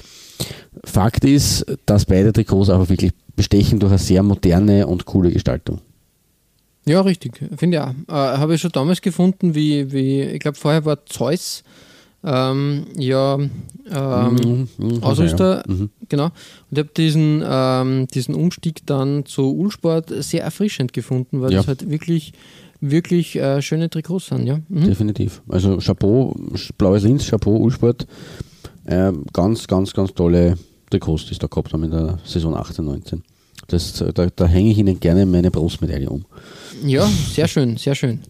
[0.85, 5.81] Fakt ist, dass beide Trikots einfach wirklich bestechen durch eine sehr moderne und coole Gestaltung.
[6.89, 7.39] Ja, richtig.
[7.57, 7.91] Finde ich auch.
[8.09, 11.63] Äh, Habe ich schon damals gefunden, wie, wie ich glaube, vorher war Zeus
[12.25, 13.39] ähm, ja
[13.91, 15.73] ähm, mhm, Ausrüster, ja.
[15.73, 15.91] Mhm.
[16.09, 16.25] genau.
[16.25, 16.33] Und
[16.73, 21.59] ich habe diesen, ähm, diesen Umstieg dann zu Ulsport sehr erfrischend gefunden, weil ja.
[21.59, 22.33] das halt wirklich
[22.81, 24.61] wirklich äh, schöne Trikots sind, ja.
[24.69, 24.87] Mhm.
[24.87, 25.43] Definitiv.
[25.49, 26.37] Also Chapeau,
[26.77, 28.07] Blaues Linz, Chapeau, Ulsport,
[28.85, 30.57] äh, ganz, ganz, ganz tolle
[30.91, 33.23] Trikots, die es da gehabt haben in der Saison 18, 19.
[33.69, 36.25] Das, da, da hänge ich Ihnen gerne meine Brustmedaille um.
[36.85, 38.21] Ja, sehr schön, sehr schön.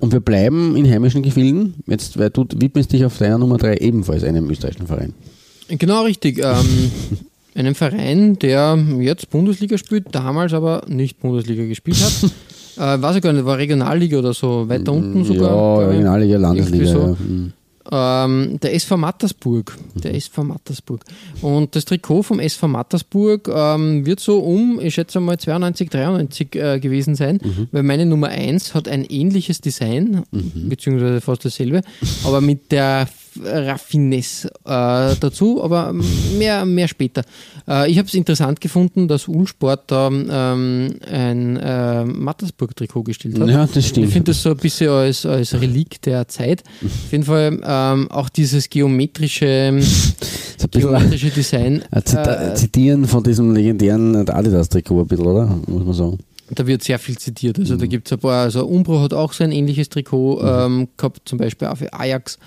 [0.00, 1.74] Und wir bleiben in heimischen Gefilden.
[1.86, 5.14] Jetzt, weil du widmest dich auf deiner Nummer 3 ebenfalls einem österreichischen Verein.
[5.68, 6.38] Genau, richtig.
[6.38, 6.90] Ähm,
[7.54, 12.30] einem Verein, der jetzt Bundesliga spielt, damals aber nicht Bundesliga gespielt hat.
[12.98, 15.82] äh, weiß ich gar nicht, war Regionalliga oder so, weiter unten sogar.
[15.82, 16.86] Ja, Regionalliga, Landesliga.
[16.86, 16.98] So.
[16.98, 17.16] Ja.
[17.18, 17.52] Mhm.
[17.90, 19.76] Ähm, der SV Mattersburg.
[19.94, 21.00] Der SV Mattersburg.
[21.40, 26.54] Und das Trikot vom SV Mattersburg ähm, wird so um, ich schätze mal 92, 93
[26.54, 27.68] äh, gewesen sein, mhm.
[27.72, 30.68] weil meine Nummer 1 hat ein ähnliches Design, mhm.
[30.68, 31.82] beziehungsweise fast dasselbe,
[32.24, 33.08] aber mit der
[33.44, 35.92] Raffinesse äh, dazu, aber
[36.38, 37.22] mehr, mehr später.
[37.68, 43.48] Äh, ich habe es interessant gefunden, dass Ulsport da ähm, ein äh, Mattersburg-Trikot gestellt hat.
[43.48, 44.06] Ja, das stimmt.
[44.06, 46.62] Ich finde das so ein bisschen als, als Relikt der Zeit.
[46.84, 49.80] Auf jeden Fall ähm, auch dieses geometrische,
[50.70, 51.82] geometrische Design.
[51.90, 55.58] Äh, Zitieren von diesem legendären Adidas-Trikot ein bisschen, oder?
[55.66, 56.18] Muss man sagen.
[56.50, 57.58] Da wird sehr viel zitiert.
[57.58, 60.88] Also da gibt es ein paar, also Umbro hat auch so ein ähnliches Trikot ähm,
[60.96, 62.38] gehabt, zum Beispiel auch für Ajax.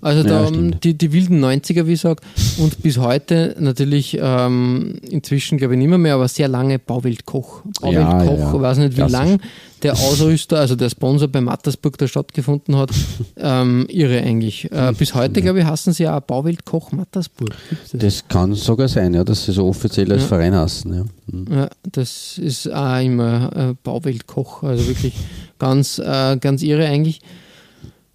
[0.00, 0.84] Also Ja, da, stimmt.
[0.84, 2.22] die, die wilden 90er, wie ich sage.
[2.58, 7.62] Und bis heute natürlich ähm, inzwischen, glaube ich, nicht mehr, mehr, aber sehr lange Bauwelt-Koch.
[7.82, 8.60] Ja, ja, Bauwelt-Koch, ja.
[8.62, 9.18] weiß nicht wie Klassisch.
[9.18, 9.40] lang
[9.86, 12.90] der Ausrüster, also der Sponsor bei Mattersburg, der stattgefunden hat,
[13.36, 14.70] ähm, irre eigentlich.
[14.72, 17.50] Äh, bis heute, glaube ich, hassen sie ja auch Bauwelt-Koch Mattersburg.
[17.92, 18.00] Das?
[18.00, 20.28] Das kann sogar sein, ja, dass sie so offiziell als Ja.
[20.28, 20.94] Verein heißen.
[20.94, 21.04] Ja.
[21.26, 21.46] Mhm.
[21.52, 25.14] Ja, das ist auch immer äh, Bauweltkoch, also wirklich
[25.58, 27.20] ganz, äh, ganz irre eigentlich.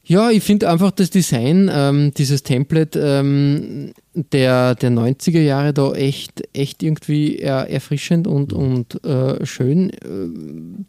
[0.04, 3.92] Ja, ich finde einfach das Design, ähm, dieses Template ähm,
[4.34, 9.92] der, der 90er Jahre da echt, echt irgendwie er, erfrischend und, und äh, schön.
[9.92, 9.96] Äh,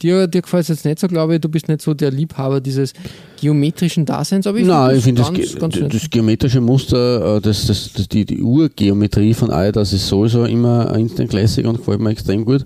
[0.03, 2.61] dir dir gefällt es jetzt nicht so, glaube ich, du bist nicht so der Liebhaber
[2.62, 2.94] dieses
[3.40, 4.64] geometrischen Daseins, aber ich
[5.05, 8.40] finde das das, ganz, ge- ganz das geometrische Muster, äh, das, das, das, die, die
[8.42, 12.64] Urgeometrie von Adidas ist sowieso immer ein Instant Classic und gefällt mir extrem gut.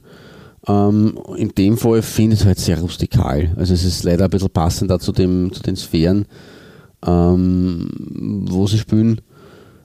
[0.68, 3.52] Ähm, in dem Fall finde ich es halt sehr rustikal.
[3.56, 6.26] Also es ist leider ein bisschen passender zu, dem, zu den Sphären,
[7.06, 9.20] ähm, wo sie spielen.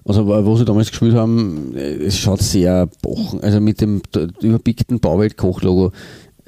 [0.04, 4.02] Also wo wo sie damals gespielt haben, äh, es schaut sehr bochen, also mit dem
[4.42, 5.92] überbiegten Bauwelt-Koch-Logo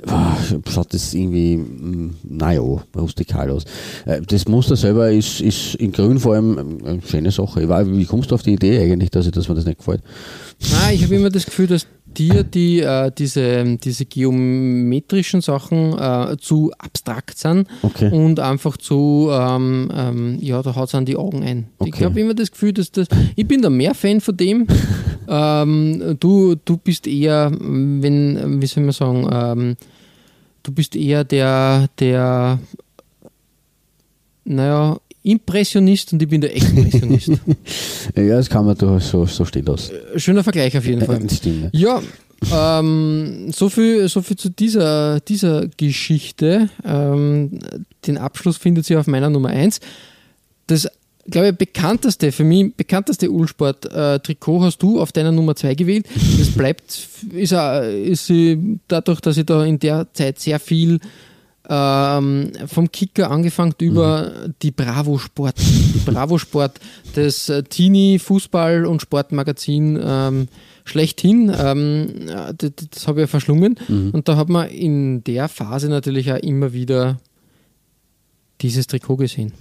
[0.08, 0.36] ah,
[0.70, 2.62] schaut das irgendwie, mm, naja,
[2.96, 3.64] rustikal aus.
[4.06, 7.62] Äh, Das Muster selber ist, ist in grün vor allem eine schöne Sache.
[7.62, 10.02] Wie kommst du auf die Idee eigentlich, dass, ich, dass mir das nicht gefällt?
[10.72, 16.38] Nein, ich habe immer das Gefühl, dass dir die, äh, diese, diese geometrischen Sachen äh,
[16.40, 18.10] zu abstrakt sind Okay.
[18.12, 21.68] und einfach zu, ähm, ähm, ja, da haut es an die Augen ein.
[21.86, 22.06] Ich Okay.
[22.06, 24.68] habe immer das Gefühl, dass das, ich bin da mehr Fan von dem.
[25.28, 29.76] ähm, du, du bist eher, wenn, wie soll man sagen, ähm,
[30.64, 32.60] du bist eher der, der,
[34.46, 37.32] naja, Impressionist und ich bin der Expressionist.
[38.16, 39.94] Ja, das kann man durchaus so, so stehen lassen.
[40.18, 41.22] Schöner Vergleich auf jeden Fall.
[41.30, 41.70] Stimmt.
[41.74, 42.02] Ja.
[42.52, 46.70] Ähm, so, viel, so viel zu dieser, dieser Geschichte.
[46.84, 47.60] Ähm,
[48.06, 49.80] den Abschluss findet sie auf meiner Nummer 1.
[50.68, 50.90] Das,
[51.30, 56.06] glaube ich, bekannteste, für mich bekannteste Ulsport-Trikot hast du auf deiner Nummer 2 gewählt.
[56.38, 61.00] Das bleibt, ist, ist sie dadurch, dass ich da in der Zeit sehr viel
[61.70, 65.56] ähm, vom Kicker angefangen über die Bravo Sport.
[65.60, 66.80] Die Bravo Sport,
[67.16, 70.48] das äh, Teenie Fußball- und Sportmagazin ähm,
[70.84, 71.54] schlechthin.
[71.58, 73.78] Ähm, äh, das, das habe ich ja verschlungen.
[74.12, 77.20] Und da hat man in der Phase natürlich auch immer wieder
[78.62, 79.54] dieses Trikot gesehen.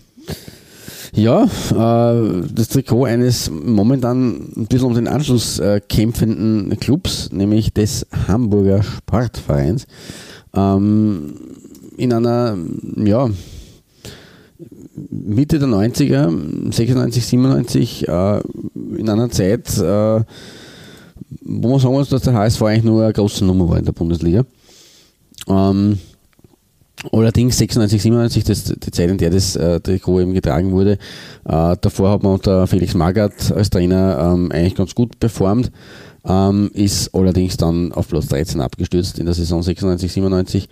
[1.14, 7.74] Ja, äh, das Trikot eines momentan ein bisschen um den Anschluss äh, kämpfenden Clubs, nämlich
[7.74, 9.86] des Hamburger Sportvereins.
[10.54, 11.34] Ähm,
[11.96, 12.56] in einer,
[12.96, 13.28] ja,
[15.10, 18.40] Mitte der 90er, 96, 97, äh,
[18.96, 20.24] in einer Zeit, äh,
[21.40, 23.92] wo man sagen muss, dass der HSV eigentlich nur eine große Nummer war in der
[23.92, 24.44] Bundesliga.
[25.48, 25.98] Ähm,
[27.10, 30.98] Allerdings 96, 97, das die Zeit, in der das äh, Trikot eben getragen wurde.
[31.44, 35.72] Äh, davor hat man unter Felix Magath als Trainer ähm, eigentlich ganz gut performt,
[36.24, 40.68] ähm, ist allerdings dann auf Platz 13 abgestürzt in der Saison 96, 97.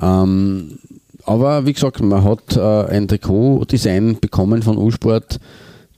[0.00, 0.78] Ähm,
[1.24, 5.38] aber wie gesagt, man hat äh, ein Trikot-Design bekommen von Ulsport,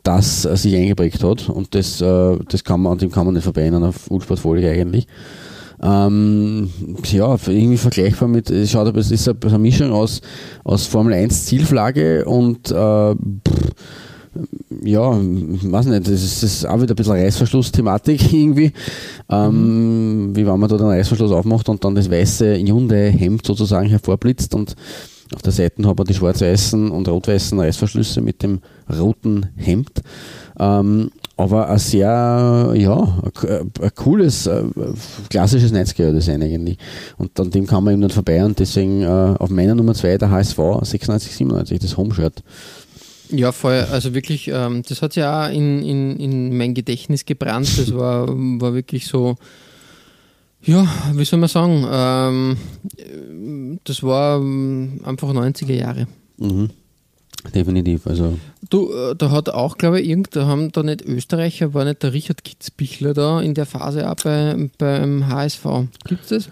[0.03, 3.35] das äh, sich eingeprägt hat und das, äh, das kann man, an dem kann man
[3.35, 5.07] nicht vorbei in einer Ulsport-Folge eigentlich.
[5.83, 6.71] Ähm,
[7.05, 10.21] ja, irgendwie vergleichbar mit, es schaut aber, es ist eine, Mischung aus,
[10.63, 13.15] aus Formel 1 Zielflagge und äh,
[14.83, 18.73] ja, weiß nicht, das ist, das ist auch wieder ein bisschen Reißverschluss-Thematik irgendwie.
[19.29, 24.55] Ähm, Wie wenn man da den Reißverschluss aufmacht und dann das weiße Hyundai-Hemd sozusagen hervorblitzt
[24.55, 24.77] und
[25.35, 30.03] auf der Seite hat man die schwarz-weißen und rot-weißen Reißverschlüsse mit dem roten Hemd.
[30.59, 34.65] Ähm, aber ein sehr, ja, ein cooles, äh,
[35.31, 36.79] klassisches 90er-Design eigentlich.
[37.17, 40.19] Und an dem kann man eben nicht vorbei und deswegen äh, auf meiner Nummer 2
[40.19, 42.43] der HSV 96, 97, das Home-Shirt.
[43.31, 43.87] Ja, voll.
[43.91, 47.79] Also wirklich, ähm, das hat ja auch in, in, in mein Gedächtnis gebrannt.
[47.79, 49.37] Das war, war wirklich so,
[50.63, 56.07] ja, wie soll man sagen, ähm, das war ähm, einfach 90er Jahre.
[56.39, 56.71] Mhm.
[57.55, 58.07] Definitiv.
[58.07, 58.37] Also
[58.69, 62.03] Du, äh, da hat auch, glaube ich, irgend, da haben da nicht Österreicher, war nicht
[62.03, 65.65] der Richard Kitzbichler da in der Phase auch bei, beim HSV.
[66.07, 66.49] Gibt es das?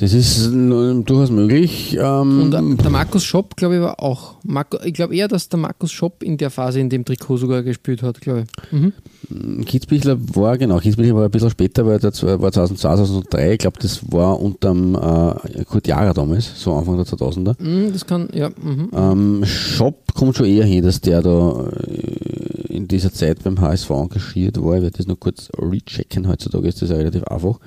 [0.00, 1.94] Das ist durchaus möglich.
[2.00, 4.36] Ähm, Und äh, der Markus Schopp, glaube ich, war auch.
[4.82, 8.02] Ich glaube eher, dass der Markus Schopp in der Phase in dem Trikot sogar gespielt
[8.02, 8.72] hat, glaube ich.
[8.72, 9.64] Mhm.
[9.66, 13.78] Kitzbichler war, genau, Kitzbichler war ein bisschen später, weil der war 2002, 2003, ich glaube,
[13.78, 17.62] das war unterm äh, Kurt Jara damals, so Anfang der 2000er.
[17.62, 18.48] Mhm, das kann, ja.
[18.48, 18.88] Mhm.
[18.94, 23.90] Ähm, Shop kommt schon eher hin, dass der da äh, in dieser Zeit beim HSV
[23.90, 24.76] engagiert war.
[24.76, 27.58] Ich werde das nur kurz rechecken, heutzutage ist das ja relativ einfach.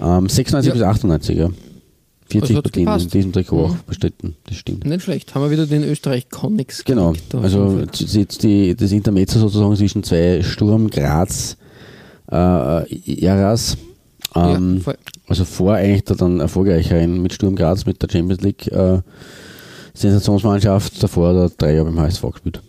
[0.00, 0.72] Ähm, 96 Ja.
[0.74, 1.50] bis 98, ja.
[2.28, 3.04] 40 hat's Partien gepasst.
[3.06, 3.78] in diesem Trikot auch Mhm.
[3.86, 4.86] bestritten, das stimmt.
[4.86, 5.34] Nicht schlecht.
[5.34, 6.84] Haben wir wieder den Österreich Connex.
[6.84, 11.56] Genau, also jetzt die, das Intermezzo sozusagen zwischen zwei Sturm Graz
[12.30, 13.76] äh, Eras.
[14.36, 14.94] Ähm, ja,
[15.26, 19.00] also vor eigentlich der dann erfolgreicheren mit Sturm Graz, mit der Champions League äh,
[19.94, 22.62] Sensationsmannschaft, davor der drei Jahre beim HSV gespielt.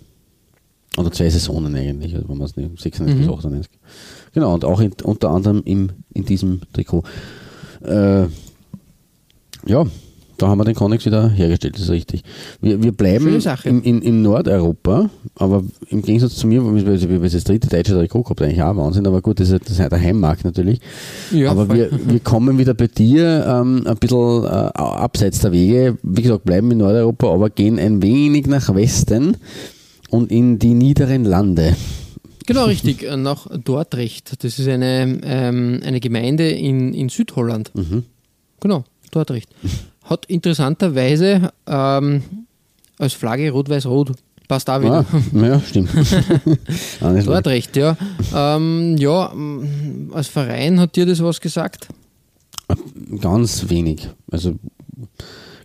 [0.97, 3.33] Oder zwei Saisonen eigentlich, also wenn man es nicht, 96 bis Mhm.
[3.33, 3.71] 98.
[4.33, 7.03] Genau, und auch in, unter anderem im, in diesem Trikot.
[7.83, 8.27] Äh,
[9.65, 9.85] ja,
[10.41, 12.23] da haben wir den Connex wieder hergestellt, das ist richtig.
[12.61, 13.27] Wir, wir bleiben
[13.63, 17.93] in, in, in Nordeuropa, aber im Gegensatz zu mir, weil wir wir das dritte deutsche
[17.93, 20.79] Trikot gehabt, eigentlich auch Wahnsinn, aber gut, das ist, das ist der Heimmarkt natürlich.
[21.31, 21.75] Ja, aber voll.
[21.75, 25.97] wir, wir kommen wieder bei dir ähm, ein bisschen äh, abseits der Wege.
[26.01, 29.37] Wie gesagt, bleiben in Nordeuropa, aber gehen ein wenig nach Westen
[30.09, 31.75] und in die niederen Lande.
[32.53, 33.03] Genau, richtig.
[33.03, 34.43] äh, Nach Dordrecht.
[34.43, 37.71] Das ist eine, ähm, eine Gemeinde in, in Südholland.
[37.75, 38.03] Mhm.
[38.59, 39.49] Genau, Dordrecht.
[40.03, 42.23] Hat interessanterweise ähm,
[42.97, 44.11] als Flagge Rot-Weiß-Rot.
[44.47, 45.05] Passt da wieder.
[45.33, 45.89] Ah, ja, stimmt.
[47.01, 47.95] Ah, nicht Dort recht, ja.
[48.35, 49.33] Ähm, ja,
[50.11, 51.87] als Verein hat dir das was gesagt?
[53.21, 54.09] Ganz wenig.
[54.29, 54.55] Also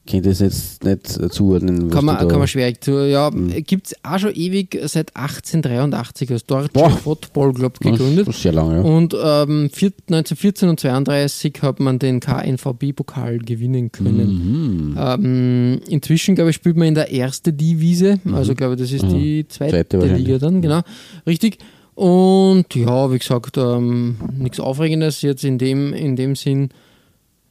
[0.07, 1.91] könnte es jetzt nicht zuordnen.
[1.91, 2.93] Kann man, kann man schwierig zu.
[3.09, 6.91] Ja, gibt es auch schon ewig seit 1883 als Deutscher.
[6.91, 8.29] Football Club Das gegründet.
[8.29, 8.81] ist sehr lange, ja.
[8.83, 14.93] Und ähm, vier- 1914 und 32 hat man den KNVB-Pokal gewinnen können.
[14.93, 14.97] Mhm.
[14.99, 18.21] Ähm, inzwischen, glaube ich, spielt man in der erste Divise.
[18.33, 20.01] Also, glaube ich, das ist die zweite, Mhm.
[20.01, 20.17] Zweite.
[20.17, 20.83] Liga dann, genau.
[21.27, 21.59] Richtig.
[21.95, 26.69] Und ja, wie gesagt, ähm, nichts Aufregendes jetzt in dem, in dem Sinn.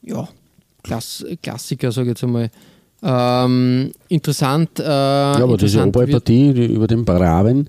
[0.02, 0.28] Ja,
[0.86, 2.50] Klass, Klassiker, sage ich jetzt einmal.
[3.02, 4.78] Ähm, interessant.
[4.80, 7.68] Äh, Ja, aber diese Oberpartie die, über den Braven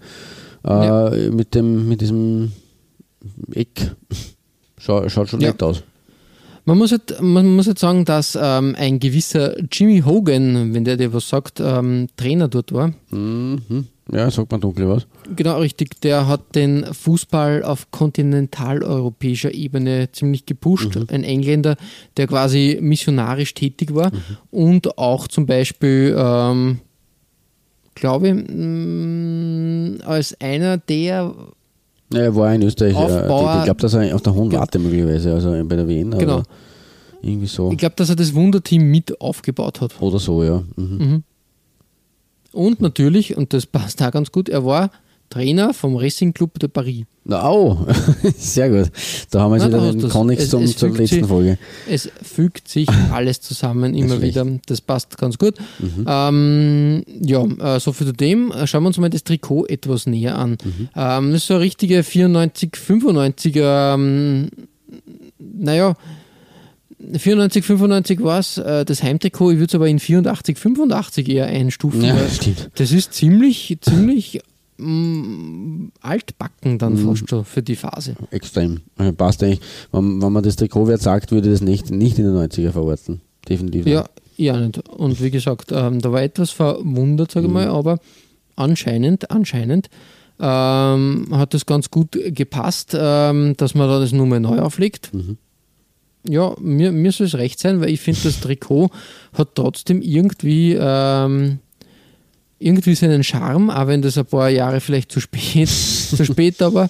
[0.65, 1.09] äh, Ja.
[1.31, 2.51] mit, dem, mit diesem
[3.53, 3.91] Eck
[4.77, 5.49] schau, schaut schon Ja.
[5.49, 5.83] nett aus.
[6.65, 10.97] Man muss halt, man muss halt sagen, dass ähm, ein gewisser Jimmy Hogan, wenn der
[10.97, 12.91] dir was sagt, ähm, Trainer dort war.
[13.09, 13.87] Mhm.
[14.11, 15.05] Ja, sagt man dunkel was.
[15.35, 15.99] Genau, richtig.
[16.01, 20.97] Der hat den Fußball auf kontinentaleuropäischer Ebene ziemlich gepusht.
[21.11, 21.75] Ein Engländer,
[22.15, 24.11] der quasi missionarisch tätig war
[24.51, 26.79] und auch zum Beispiel, ähm,
[27.95, 31.33] glaube ich, mh, als einer der
[32.13, 32.95] Ja, er war in Österreich.
[32.95, 36.11] Aufbauer- ich glaube, dass er auf der Hohen Warte möglicherweise, also bei der WN.
[36.11, 36.43] Genau.
[37.21, 37.71] Irgendwie so.
[37.71, 39.99] Ich glaube, dass er das Wunderteam mit aufgebaut hat.
[40.01, 40.63] Oder so, ja.
[40.77, 41.23] Mhm.
[42.57, 44.89] Und natürlich, und das passt auch ganz gut, er war
[45.29, 47.03] Trainer vom Racing Club de Paris.
[47.29, 47.77] Oh,
[48.37, 48.89] sehr gut.
[49.29, 51.57] Da haben wir da wieder den Es- zum, zur letzten sich- Folge.
[51.89, 54.45] Es fügt sich alles zusammen immer wieder.
[54.67, 55.55] Das passt ganz gut.
[55.79, 56.05] Mhm.
[56.07, 58.51] Ähm, ja, äh, so viel zu dem.
[58.53, 60.51] Äh, Schauen wir uns mal das Trikot etwas näher an.
[60.63, 60.89] Mhm.
[60.95, 64.47] Ähm, das ist so eine richtige 94, 95er, ähm,
[65.39, 65.95] naja,
[66.99, 71.45] 94, 95 war es, äh, das Heimtrikot, ich würde es aber in 84, 85 eher
[71.45, 72.01] einstufen.
[72.03, 72.71] Ja, stimmt.
[72.75, 74.41] Das ist ziemlich, ziemlich
[74.77, 76.77] mm, altbacken Mhm.
[76.79, 78.15] dann fast schon für die Phase.
[78.31, 78.81] Extrem.
[79.15, 79.61] Passt eigentlich.
[79.91, 83.21] Wenn, wenn man das Trikotwert sagt, würde das nicht, nicht in den 90er verorten.
[83.47, 83.85] Definitiv.
[83.85, 83.93] nicht.
[83.93, 84.05] Ja,
[84.37, 84.79] ja nicht.
[84.89, 87.33] Und wie gesagt, ähm, da war etwas verwundert, Mhm.
[87.33, 87.99] sage ich mal, aber
[88.55, 89.89] anscheinend, anscheinend
[90.39, 95.13] ähm, hat das ganz gut gepasst, ähm, dass man da das nur mal neu auflegt.
[95.13, 95.37] Mhm.
[96.23, 98.89] Ja, mir, mir soll es recht sein, weil ich finde, das Trikot
[99.33, 101.59] hat trotzdem irgendwie, ähm,
[102.59, 106.89] irgendwie seinen Charme, auch wenn das ein paar Jahre vielleicht zu spät, zu spät aber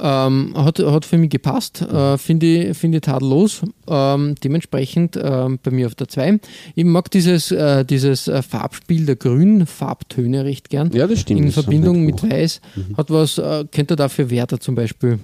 [0.00, 3.62] ähm, hat, hat für mich gepasst, äh, finde ich, finde ich tadellos.
[3.88, 6.38] Ähm, dementsprechend ähm, bei mir auf der 2.
[6.74, 10.90] Ich mag dieses, äh, dieses äh, Farbspiel der grünen Farbtöne recht gern.
[10.92, 11.40] Ja, das stimmt.
[11.40, 12.60] In Das Verbindung mit Weiß
[12.96, 15.18] hat was, äh, könnte da für Werder zum Beispiel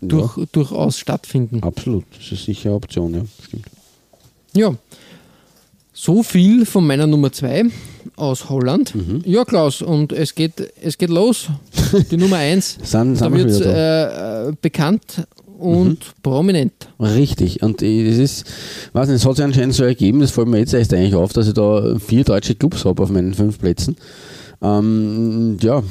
[0.00, 1.62] durch, durchaus stattfinden.
[1.62, 2.04] Absolut.
[2.16, 3.20] Das ist sicher eine Option, ja.
[3.46, 3.66] Stimmt.
[4.54, 4.74] Ja.
[5.92, 7.66] So viel von meiner Nummer 2
[8.16, 8.94] aus Holland.
[8.94, 9.22] Mhm.
[9.24, 11.48] Ja, Klaus, und es geht, es geht los.
[12.10, 12.78] Die Nummer 1.
[12.82, 15.26] Sind, Da wird äh, äh, bekannt
[15.58, 16.22] und Mhm.
[16.22, 16.72] prominent.
[16.98, 17.62] Richtig.
[17.62, 18.44] Und es ist,
[18.92, 21.32] weiß nicht, es hat sich anscheinend so ergeben, das fällt mir jetzt erst eigentlich auf,
[21.32, 23.96] dass ich da vier deutsche Clubs habe auf meinen fünf Plätzen.
[24.64, 25.82] Ähm, ja,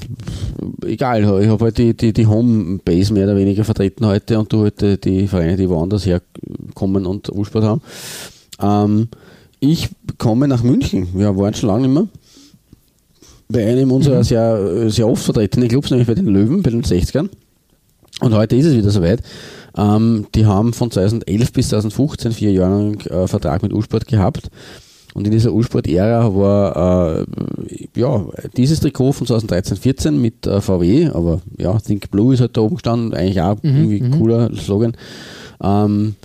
[0.84, 4.64] egal, ich habe halt die, die, die Homebase mehr oder weniger vertreten heute und du
[4.64, 7.82] halt die, Vereine, die woanders herkommen und Ursport haben.
[8.60, 9.10] Ähm,
[9.60, 12.08] ich komme nach München, wir waren schon lange nicht mehr.
[13.48, 17.30] Bei einem unserer sehr, sehr oft vertretenen Clubs, nämlich bei den Löwen, bei den 60ern.
[18.22, 19.22] Und heute ist es wieder soweit.
[19.78, 24.50] Ähm, die haben von 2011 bis 2015 vier Jahre lang äh, Vertrag mit U-Sport gehabt.
[25.14, 27.26] Und in dieser U-Sport-Ära war äh,
[27.96, 28.26] ja,
[28.58, 32.76] dieses Trikot von 2013-14 mit äh, VW, aber ja, Think Blue ist halt da oben
[32.76, 34.98] gestanden, eigentlich auch irgendwie cooler Slogan.
[35.62, 36.16] Ähm,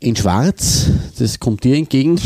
[0.00, 2.18] in Schwarz, das kommt dir entgegen,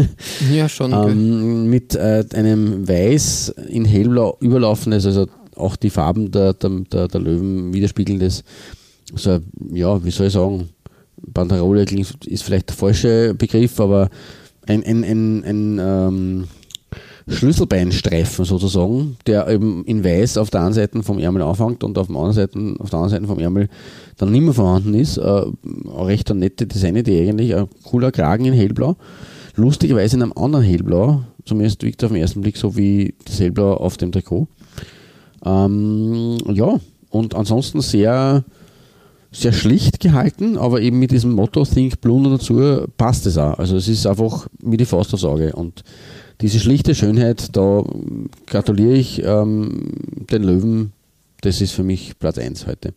[0.52, 0.92] Ja, schon.
[0.92, 7.20] ähm, mit äh, einem Weiß in Hellblau überlaufendes, also auch die Farben der, der, der,
[7.20, 8.42] Löwen widerspiegeln das.
[9.14, 9.38] So,
[9.72, 10.70] ja, wie soll ich sagen,
[11.20, 11.84] Banderole
[12.26, 14.08] ist vielleicht der falsche Begriff, aber
[14.70, 16.44] ein, ein, ein, ein ähm,
[17.28, 22.06] Schlüsselbeinstreifen sozusagen, der eben in Weiß auf der einen Seite vom Ärmel anfängt und auf,
[22.06, 23.68] dem anderen Seite, auf der anderen Seite vom Ärmel
[24.16, 25.16] dann nicht mehr vorhanden ist.
[25.16, 25.42] Äh,
[25.86, 28.96] recht eine nette Designidee eigentlich, ein cooler Kragen in hellblau.
[29.56, 33.74] Lustigerweise in einem anderen hellblau, zumindest wirkt auf den ersten Blick so wie das hellblau
[33.74, 34.46] auf dem Trikot.
[35.44, 36.78] Ähm, ja,
[37.10, 38.44] und ansonsten sehr,
[39.32, 43.58] sehr schlicht gehalten, aber eben mit diesem Motto Think Blue noch dazu passt es auch.
[43.58, 45.52] Also es ist einfach wie die Faust aufs Auge.
[45.54, 45.84] Und
[46.40, 47.84] diese schlichte Schönheit, da
[48.46, 49.92] gratuliere ich ähm,
[50.30, 50.92] den Löwen.
[51.42, 52.92] Das ist für mich Platz 1 heute.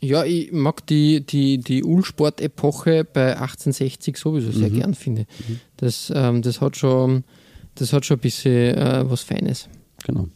[0.00, 4.74] Ja, ich mag die, die, die Ulsport-Epoche bei 1860 sowieso sehr Mhm.
[4.74, 5.26] gern, finde.
[5.78, 7.24] Das, ähm, das, hat schon,
[7.74, 9.68] das hat schon ein bisschen äh, was Feines.
[10.04, 10.28] Genau.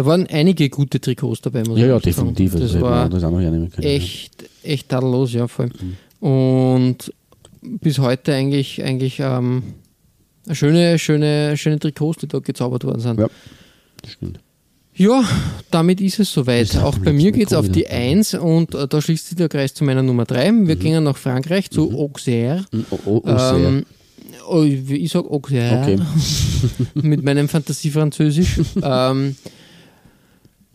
[0.00, 2.34] Da waren einige gute Trikots dabei, muss Ja, ich ja, sagen.
[2.34, 2.54] definitiv.
[2.54, 3.82] Also Das man war anderes auch noch können.
[3.82, 4.32] echt,
[4.62, 5.68] echt tadellos, ja, voll.
[6.20, 6.26] Mhm.
[6.26, 7.12] Und
[7.60, 9.62] bis heute eigentlich, eigentlich ähm,
[10.50, 13.20] schöne, schöne, schöne Trikots, die da gezaubert worden sind.
[13.20, 13.28] Ja,
[14.00, 14.40] das stimmt.
[14.94, 15.22] Ja,
[15.70, 16.74] damit ist es soweit.
[16.78, 17.90] Auch bei mir geht es auf die wieder.
[17.90, 20.66] 1 und äh, da schließt sich der Kreis zu meiner Nummer 3.
[20.66, 22.64] Wir gehen nach Frankreich zu Auxerre.
[22.72, 22.86] Mhm.
[22.90, 23.54] Oh, oh, sehr.
[23.54, 23.86] Ähm,
[24.48, 25.98] oh, ich sage Auxerre Okay.
[26.94, 28.60] mit meinem Fantasiefranzösisch.
[28.82, 29.36] ähm,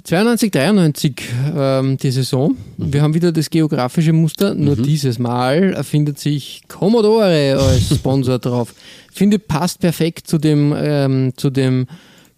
[0.06, 1.22] 92, 93
[1.58, 2.56] ähm, die Saison.
[2.78, 2.94] Mhm.
[2.94, 8.76] Wir haben wieder das geografische Muster, nur dieses Mal findet sich Commodore als Sponsor drauf.
[9.12, 11.88] Finde passt perfekt zu dem, ähm, zu dem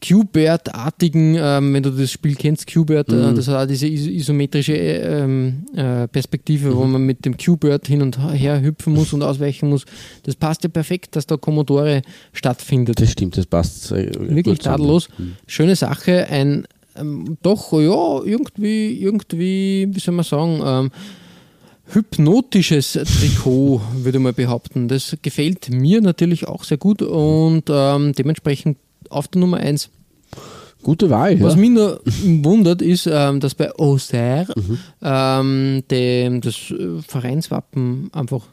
[0.08, 3.32] Q-Bert-artigen, ähm, wenn du das Spiel kennst, Q-Bert, Mhm.
[3.32, 5.24] äh, das hat auch diese is isometrische äh,
[5.76, 6.76] äh, Perspektive, Mhm.
[6.76, 9.86] wo man mit dem Q-Bird hin und her hüpfen muss und ausweichen muss.
[10.24, 13.02] Das passt ja perfekt, dass da Commodore stattfindet.
[13.02, 13.92] Das stimmt, das passt.
[13.92, 15.10] äh, Wirklich tadellos.
[15.48, 16.66] Schöne Sache, ein
[17.00, 20.92] ähm, doch, ja, irgendwie, irgendwie, wie soll man sagen, ähm,
[21.94, 24.88] hypnotisches Trikot, würde man behaupten.
[24.88, 28.78] Das gefällt mir natürlich auch sehr gut und ähm, dementsprechend
[29.10, 29.90] auf der Nummer 1.
[30.84, 31.40] Gute Wahl.
[31.42, 31.60] Was ja.
[31.60, 34.78] mich nur wundert, ist, ähm, dass bei Auxerre Mhm.
[35.02, 38.46] ähm, dem, das äh, Vereinswappen einfach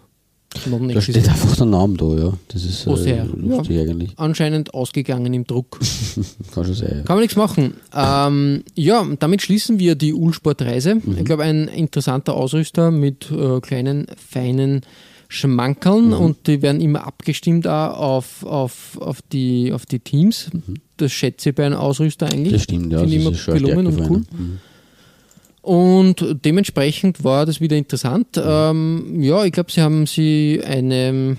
[0.66, 2.32] non Da steht einfach der Name da, ja.
[2.48, 3.82] Das ist äh, Auxerre, lustig ja.
[3.82, 4.12] eigentlich.
[4.16, 5.78] anscheinend ausgegangen im Druck.
[6.54, 6.88] Kann schon sein.
[6.98, 7.02] ja.
[7.02, 7.74] Kann man nichts machen.
[7.94, 10.96] Ähm, ja, damit schließen wir die Ulsport-Reise.
[10.96, 11.18] Mhm.
[11.18, 14.82] Ich glaube, ein interessanter Ausrüster mit äh, kleinen, feinen
[15.28, 16.12] Schmankerln Mhm.
[16.14, 20.50] und die werden immer abgestimmt auch auf, auf, auf, die, auf die Teams.
[20.96, 22.52] Das schätze ich bei einem Ausrüster eigentlich.
[22.52, 22.52] Mhm.
[22.52, 22.98] Das stimmt, ja.
[23.00, 24.18] Finde ich immer gelungen und cool.
[24.18, 24.58] Mhm.
[25.64, 28.36] Und dementsprechend war das wieder interessant.
[28.36, 28.42] Mhm.
[28.46, 31.36] Ähm, ja, ich glaube, sie haben sie eine,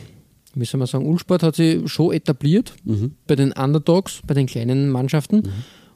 [0.55, 3.11] wie soll man sagen, Ulsport hat sie schon etabliert Mhm.
[3.27, 5.43] bei den Underdogs, bei den kleinen Mannschaften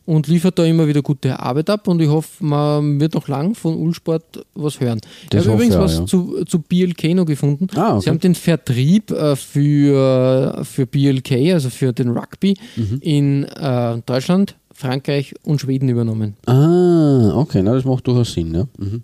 [0.05, 3.55] und liefert da immer wieder gute Arbeit ab und ich hoffe, man wird noch lang
[3.55, 4.99] von Ulsport was hören.
[5.31, 6.05] Das ich habe übrigens ich auch, was ja.
[6.05, 7.67] zu, zu BLK noch gefunden.
[7.75, 8.01] Ah, okay.
[8.03, 12.97] Sie haben den Vertrieb äh, für, für BLK, also für den Rugby, Mhm.
[13.01, 16.35] in äh, Deutschland, Frankreich und Schweden übernommen.
[16.45, 18.63] Ah, okay, na, das macht durchaus Sinn, ja.
[18.77, 19.01] Mhm.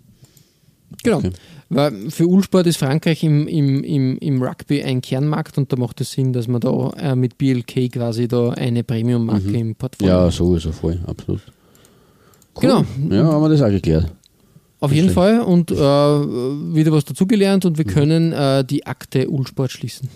[1.02, 1.18] Genau.
[1.18, 1.30] Okay.
[1.68, 6.00] Weil für Ulsport ist Frankreich im, im, im, im Rugby ein Kernmarkt und da macht
[6.00, 10.18] es Sinn, dass man da äh, mit BLK quasi da eine Premium-Marke im Portfolio Mhm.
[10.20, 10.32] Ja, hat.
[10.32, 11.40] sowieso voll, absolut.
[12.54, 12.60] Cool.
[12.62, 12.84] Genau.
[13.14, 14.10] Ja, haben wir das auch geklärt.
[14.80, 15.10] Auf jeden.
[15.10, 20.08] Fall und äh, wieder was dazugelernt und wir können äh, die Akte Ulsport schließen.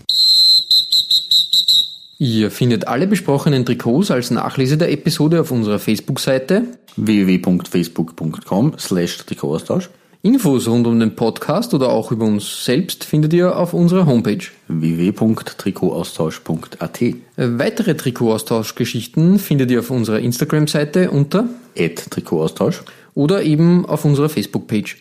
[2.22, 6.64] Ihr findet alle besprochenen Trikots als Nachlese der Episode auf unserer Facebook-Seite.
[6.96, 9.88] www.facebook.com slash Trikotaustausch
[10.20, 14.44] Infos rund um den Podcast oder auch über uns selbst findet ihr auf unserer Homepage.
[14.68, 17.00] www.trikotaustausch.at
[17.38, 22.82] Weitere Trikotaustauschgeschichten findet ihr auf unserer Instagram-Seite unter at Trikotaustausch
[23.14, 24.98] oder eben auf unserer Facebook-Page.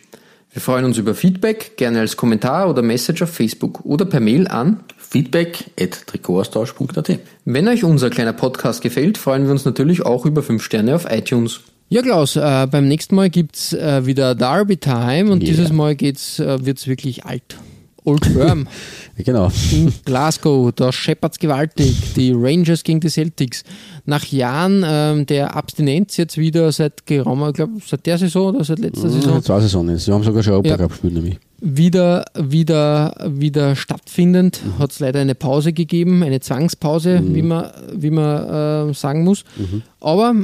[0.52, 4.48] Wir freuen uns über Feedback, gerne als Kommentar oder Message auf Facebook oder per Mail
[4.48, 4.80] an.
[5.10, 10.42] Feedback at Trikotaustausch.at Wenn euch unser kleiner Podcast gefällt, freuen wir uns natürlich auch über
[10.42, 11.60] 5 Sterne auf iTunes.
[11.88, 15.50] Ja, Klaus, äh, beim nächsten Mal gibt's äh, wieder Derby Time und Yeah.
[15.50, 17.56] dieses Mal geht's, äh, wird's wirklich alt.
[18.04, 18.66] Old Firm
[19.18, 19.50] genau.
[19.72, 22.14] in Glasgow, da scheppert's gewaltig.
[22.14, 23.62] Die Rangers gegen die Celtics.
[24.06, 28.64] Nach Jahren ähm, der Abstinenz jetzt wieder seit geraumer, ich glaube, seit der Saison oder
[28.64, 29.98] seit letzter Saison, Zwei Saisonen.
[29.98, 30.86] Sie haben sogar schon Europa Ja.
[30.86, 31.38] Gespielt, nämlich.
[31.60, 34.60] Wieder, wieder, wieder stattfindend.
[34.64, 34.78] Mhm.
[34.78, 39.44] Hat es leider eine Pause gegeben, eine Zwangspause, wie man, wie man äh, sagen muss.
[39.56, 39.82] Mhm.
[40.00, 40.34] Aber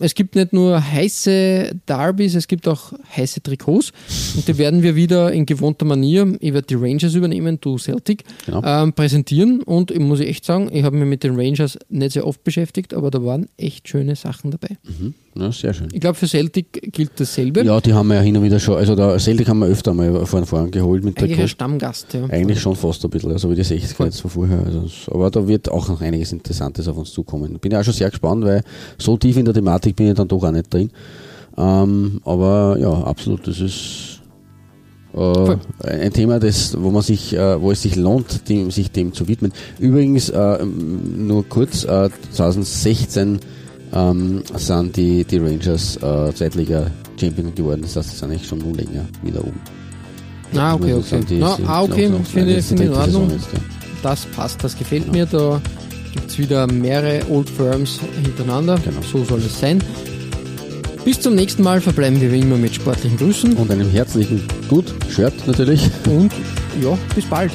[0.00, 3.92] es gibt nicht nur heiße Derbys, es gibt auch heiße Trikots.
[4.36, 8.24] Und die werden wir wieder in gewohnter Manier, ich werde die Rangers übernehmen, du Celtic,
[8.44, 8.62] Genau.
[8.64, 9.62] ähm, präsentieren.
[9.62, 12.92] Und ich muss echt sagen, ich habe mich mit den Rangers nicht sehr oft beschäftigt,
[12.92, 14.76] aber da waren echt schöne Sachen dabei.
[15.36, 15.88] Ja, sehr schön.
[15.92, 17.64] Ich glaube, für Celtic gilt dasselbe.
[17.64, 19.92] Ja, die haben wir ja hin und wieder schon, also da Celtic haben wir öfter
[19.92, 21.50] mal von vorn geholt mit Eigentlich ein Trikots.
[21.50, 22.26] Stammgast, ja.
[22.26, 24.60] Eigentlich schon fast ein bisschen, also wie die 60er jetzt von vorher.
[24.64, 27.58] Also, aber da wird auch noch einiges Interessantes auf uns zukommen.
[27.58, 28.62] Bin ja auch schon sehr gespannt, weil
[28.96, 30.90] so tief in der Thematik bin ich dann doch auch nicht drin.
[31.56, 34.20] Ähm, aber ja, absolut, das ist
[35.14, 39.12] äh, ein Thema, das, wo man sich, äh, wo es sich lohnt, dem, sich dem
[39.12, 39.52] zu widmen.
[39.78, 43.40] Übrigens, äh, nur kurz, äh, 2016
[43.94, 48.58] ähm, sind die, die Rangers äh, Zweitliga Champion geworden, das heißt, sie sind eigentlich schon
[48.58, 49.60] nun länger wieder oben.
[50.56, 51.20] Ah, okay, okay.
[51.28, 53.30] die Na, sind ah, okay, finde ist ich in Ordnung.
[53.30, 53.58] jetzt, ja.
[54.02, 55.26] Das passt, das gefällt mir.
[55.26, 55.60] Da
[56.12, 58.78] gibt es wieder mehrere Old Firms hintereinander.
[58.84, 59.00] Genau.
[59.02, 59.82] So soll es sein.
[61.04, 64.94] Bis zum nächsten Mal verbleiben wir wie immer mit sportlichen Grüßen Und einem herzlichen Gut,
[65.10, 65.90] Shirt natürlich.
[66.06, 66.32] und
[66.82, 67.52] ja, bis bald.